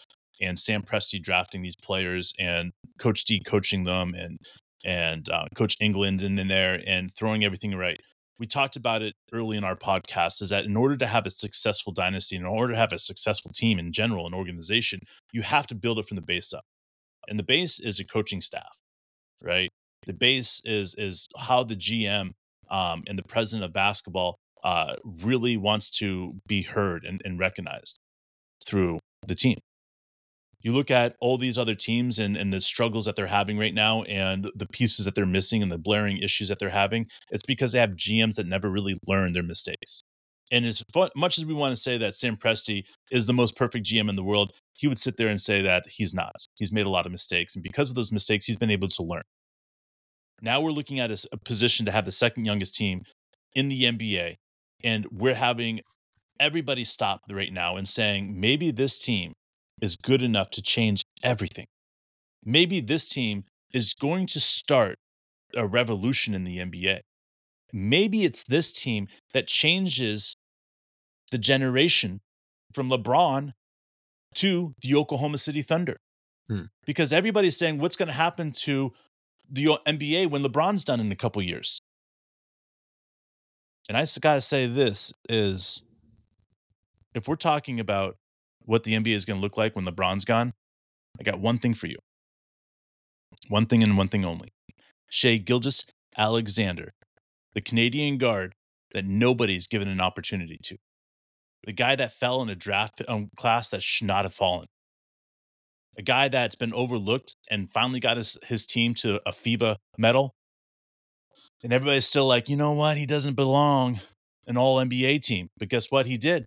and 0.41 0.59
Sam 0.59 0.83
Presti 0.83 1.21
drafting 1.21 1.63
these 1.63 1.77
players 1.77 2.33
and 2.39 2.73
Coach 2.99 3.25
D 3.25 3.41
coaching 3.41 3.85
them 3.85 4.15
and 4.15 4.39
and 4.85 5.29
uh, 5.29 5.47
Coach 5.55 5.77
Engelland 5.81 6.23
in, 6.23 6.39
in 6.39 6.49
there 6.49 6.81
and 6.87 7.11
throwing 7.17 7.45
everything 7.45 7.75
right. 7.75 8.01
We 8.39 8.47
talked 8.47 8.77
about 8.77 9.03
it 9.03 9.15
early 9.33 9.57
in 9.57 9.65
our 9.65 9.75
podcast 9.75 10.41
is 10.41 10.51
that 10.51 10.65
in 10.65 10.77
order 10.77 10.97
to 10.97 11.07
have 11.07 11.27
a 11.27 11.31
successful 11.31 11.93
dynasty, 11.93 12.37
in 12.37 12.47
order 12.47 12.73
to 12.73 12.79
have 12.79 12.93
a 12.93 12.99
successful 12.99 13.51
team 13.53 13.81
in 13.81 13.93
general, 13.93 14.27
an 14.29 14.35
organization, 14.35 15.01
you 15.33 15.43
have 15.43 15.67
to 15.69 15.75
build 15.75 15.99
it 15.99 16.07
from 16.07 16.15
the 16.15 16.23
base 16.23 16.55
up. 16.55 16.63
And 17.27 17.37
the 17.39 17.43
base 17.43 17.81
is 17.81 17.99
a 17.99 18.05
coaching 18.05 18.41
staff, 18.41 18.79
right? 19.43 19.71
The 20.07 20.15
base 20.15 20.61
is 20.65 20.95
is 20.97 21.29
how 21.39 21.65
the 21.65 21.77
GM 21.77 22.33
um, 22.71 23.05
and 23.07 23.19
the 23.19 23.23
president 23.23 23.65
of 23.65 23.73
basketball 23.73 24.39
uh, 24.65 24.97
really 25.05 25.57
wants 25.57 25.91
to 25.91 26.35
be 26.47 26.63
heard 26.63 27.05
and, 27.05 27.23
and 27.25 27.39
recognized 27.39 28.01
through 28.67 28.99
the 29.27 29.35
team. 29.35 29.59
You 30.61 30.73
look 30.73 30.91
at 30.91 31.15
all 31.21 31.39
these 31.39 31.57
other 31.57 31.75
teams 31.75 32.19
and, 32.19 32.37
and 32.37 32.53
the 32.53 32.61
struggles 32.61 33.05
that 33.05 33.15
they're 33.15 33.29
having 33.29 33.59
right 33.59 33.73
now 33.73 34.03
and 34.03 34.51
the 34.57 34.67
pieces 34.67 35.05
that 35.05 35.15
they're 35.15 35.25
missing 35.25 35.63
and 35.63 35.71
the 35.71 35.79
blaring 35.79 36.19
issues 36.19 36.49
that 36.49 36.59
they're 36.59 36.71
having. 36.71 37.07
It's 37.31 37.45
because 37.47 37.73
they 37.73 37.79
have 37.79 37.91
GMs 37.91 38.35
that 38.35 38.47
never 38.47 38.69
really 38.69 38.99
learn 39.07 39.33
their 39.33 39.45
mistakes. 39.45 40.03
And 40.51 40.67
as 40.67 40.83
much 41.15 41.39
as 41.39 41.47
we 41.47 41.55
want 41.55 41.77
to 41.77 41.81
say 41.81 41.99
that 41.99 42.15
Sam 42.15 42.37
Presti 42.37 42.85
is 43.11 43.27
the 43.27 43.33
most 43.33 43.57
perfect 43.57 43.87
GM 43.87 44.09
in 44.09 44.17
the 44.17 44.25
world, 44.25 44.53
he 44.73 44.89
would 44.89 44.99
sit 44.99 45.17
there 45.17 45.29
and 45.29 45.41
say 45.41 45.63
that 45.63 45.85
he's 45.89 46.15
not. 46.15 46.47
He's 46.59 46.73
made 46.73 46.87
a 46.87 46.91
lot 46.91 47.07
of 47.07 47.13
mistakes. 47.13 47.55
And 47.55 47.63
because 47.63 47.91
of 47.91 47.97
those 47.97 48.11
mistakes, 48.11 48.47
he's 48.47 48.57
been 48.57 48.71
able 48.71 48.89
to 48.89 49.03
learn. 49.03 49.23
Now 50.41 50.61
we're 50.61 50.71
looking 50.71 51.01
at 51.01 51.11
a 51.11 51.37
position 51.37 51.87
to 51.87 51.93
have 51.93 52.05
the 52.05 52.13
second 52.13 52.45
youngest 52.45 52.75
team 52.75 53.03
in 53.55 53.69
the 53.69 53.85
NBA. 53.85 54.37
And 54.85 55.07
we're 55.11 55.35
having 55.35 55.81
everybody 56.39 56.85
stop 56.85 57.23
right 57.31 57.53
now 57.53 57.77
and 57.77 57.89
saying 57.89 58.39
maybe 58.39 58.71
this 58.71 58.99
team 58.99 59.35
is 59.81 59.97
good 59.97 60.23
enough 60.23 60.51
to 60.51 60.63
change 60.63 61.05
everything. 61.23 61.67
Maybe 62.45 62.81
this 62.81 63.09
team 63.09 63.45
is 63.73 63.95
going 63.95 64.27
to 64.29 64.41
start 64.41 64.97
a 65.57 65.67
revolution 65.67 66.35
in 66.35 66.45
the 66.45 66.59
NBA. 66.59 67.01
Maybe 67.73 68.25
it's 68.25 68.43
this 68.45 68.73
team 68.73 69.09
that 69.33 69.47
changes 69.47 70.37
the 71.31 71.39
generation 71.39 72.21
from 72.73 72.89
LeBron 72.89 73.53
to 74.37 74.75
the 74.83 74.95
Oklahoma 74.95 75.39
City 75.39 75.63
Thunder. 75.63 75.99
Hmm. 76.49 76.65
Because 76.87 77.13
everybody's 77.13 77.57
saying 77.57 77.79
what's 77.79 77.97
going 77.97 78.09
to 78.09 78.15
happen 78.15 78.53
to 78.53 78.93
the 79.51 79.79
NBA 79.87 80.31
when 80.31 80.43
LeBron's 80.43 80.85
done 80.85 81.01
in 81.01 81.11
a 81.13 81.17
couple 81.17 81.43
years. 81.43 81.81
And 83.89 83.97
I 83.97 84.03
just 84.03 84.21
got 84.21 84.35
to 84.35 84.41
say 84.41 84.67
this 84.67 85.13
is 85.29 85.83
if 87.15 87.27
we're 87.27 87.37
talking 87.37 87.81
about 87.81 88.17
what 88.61 88.85
the 88.85 88.93
NBA 88.93 89.15
is 89.15 89.25
going 89.25 89.39
to 89.39 89.43
look 89.43 89.57
like 89.57 89.75
when 89.75 89.87
LeBron's 89.87 90.25
gone, 90.27 90.53
I 91.19 91.23
got 91.23 91.41
one 91.41 91.59
thing 91.59 91.75
for 91.75 91.87
you. 91.87 91.97
One 93.49 93.67
thing 93.67 93.83
and 93.83 93.97
one 93.97 94.09
thing 94.09 94.25
only. 94.25 94.53
Shea 95.09 95.39
Gilgis 95.41 95.85
Alexander, 96.17 96.93
the 97.55 97.61
Canadian 97.63 98.19
guard 98.19 98.55
that 98.93 99.07
nobody's 99.07 99.67
given 99.67 99.89
an 99.89 100.01
opportunity 100.01 100.59
to. 100.65 100.77
the 101.65 101.73
guy 101.73 101.97
that 101.97 102.13
fell 102.13 102.41
in 102.43 102.49
a 102.49 102.55
draft 102.55 103.03
um, 103.09 103.31
class 103.37 103.69
that 103.69 103.83
should 103.83 104.07
not 104.07 104.25
have 104.25 104.35
fallen, 104.35 104.67
a 105.99 106.03
guy 106.03 106.29
that's 106.29 106.55
been 106.55 106.73
overlooked 106.73 107.37
and 107.51 107.71
finally 107.71 107.99
got 107.99 108.17
his, 108.17 108.39
his 108.47 108.65
team 108.65 108.95
to 108.95 109.21
a 109.29 109.33
FIBA 109.33 109.77
medal. 109.99 110.35
And 111.63 111.73
everybody's 111.73 112.07
still 112.07 112.27
like, 112.27 112.49
you 112.49 112.57
know 112.57 112.73
what? 112.73 112.97
He 112.97 113.05
doesn't 113.05 113.35
belong 113.35 114.01
an 114.47 114.57
all 114.57 114.77
NBA 114.77 115.23
team. 115.23 115.49
But 115.59 115.69
guess 115.69 115.91
what? 115.91 116.07
He 116.07 116.17
did. 116.17 116.47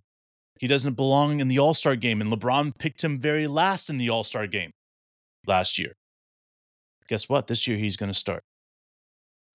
He 0.58 0.66
doesn't 0.66 0.94
belong 0.94 1.40
in 1.40 1.48
the 1.48 1.58
All 1.58 1.74
Star 1.74 1.96
game. 1.96 2.20
And 2.22 2.32
LeBron 2.32 2.78
picked 2.78 3.04
him 3.04 3.20
very 3.20 3.46
last 3.46 3.90
in 3.90 3.98
the 3.98 4.08
All 4.08 4.24
Star 4.24 4.46
game 4.46 4.70
last 5.46 5.78
year. 5.78 5.92
Guess 7.08 7.28
what? 7.28 7.46
This 7.46 7.68
year 7.68 7.76
he's 7.76 7.96
going 7.96 8.10
to 8.10 8.18
start. 8.18 8.42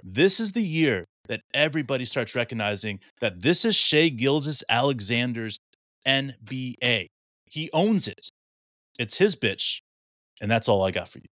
This 0.03 0.39
is 0.39 0.51
the 0.51 0.61
year 0.61 1.05
that 1.27 1.41
everybody 1.53 2.05
starts 2.05 2.35
recognizing 2.35 2.99
that 3.19 3.41
this 3.41 3.65
is 3.65 3.75
Shai 3.75 4.09
Gilgeous-Alexander's 4.09 5.57
NBA. 6.07 7.07
He 7.45 7.69
owns 7.73 8.07
it. 8.07 8.29
It's 8.99 9.17
his 9.17 9.35
bitch. 9.35 9.79
And 10.41 10.49
that's 10.49 10.69
all 10.69 10.83
I 10.83 10.91
got 10.91 11.07
for 11.09 11.19
you. 11.19 11.29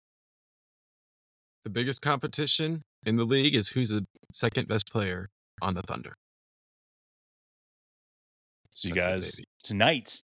The 1.65 1.71
biggest 1.71 2.03
competition 2.03 2.83
in 3.05 3.17
the 3.17 3.25
league 3.25 3.55
is 3.55 3.69
who's 3.69 3.91
the 3.91 4.07
second 4.33 4.69
best 4.69 4.91
player 4.91 5.29
on 5.61 5.75
the 5.75 5.83
Thunder. 5.83 6.15
So, 8.71 8.89
you 8.89 8.95
That's 8.95 9.37
guys, 9.37 9.41
tonight 9.63 10.23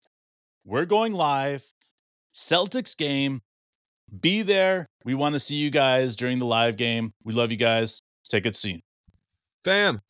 we're 0.64 0.85
going 0.85 1.12
live. 1.12 1.64
Celtics 2.35 2.96
game. 2.96 3.40
Be 4.20 4.42
there. 4.42 4.87
We 5.05 5.14
want 5.14 5.35
to 5.35 5.38
see 5.38 5.57
you 5.57 5.70
guys 5.70 6.14
during 6.14 6.38
the 6.38 6.46
live 6.46 6.76
game. 6.76 7.12
We 7.24 7.33
love 7.33 7.50
you 7.50 7.57
guys. 7.57 8.02
Take 8.29 8.46
it 8.46 8.55
soon. 8.55 8.81
Bam. 9.64 10.00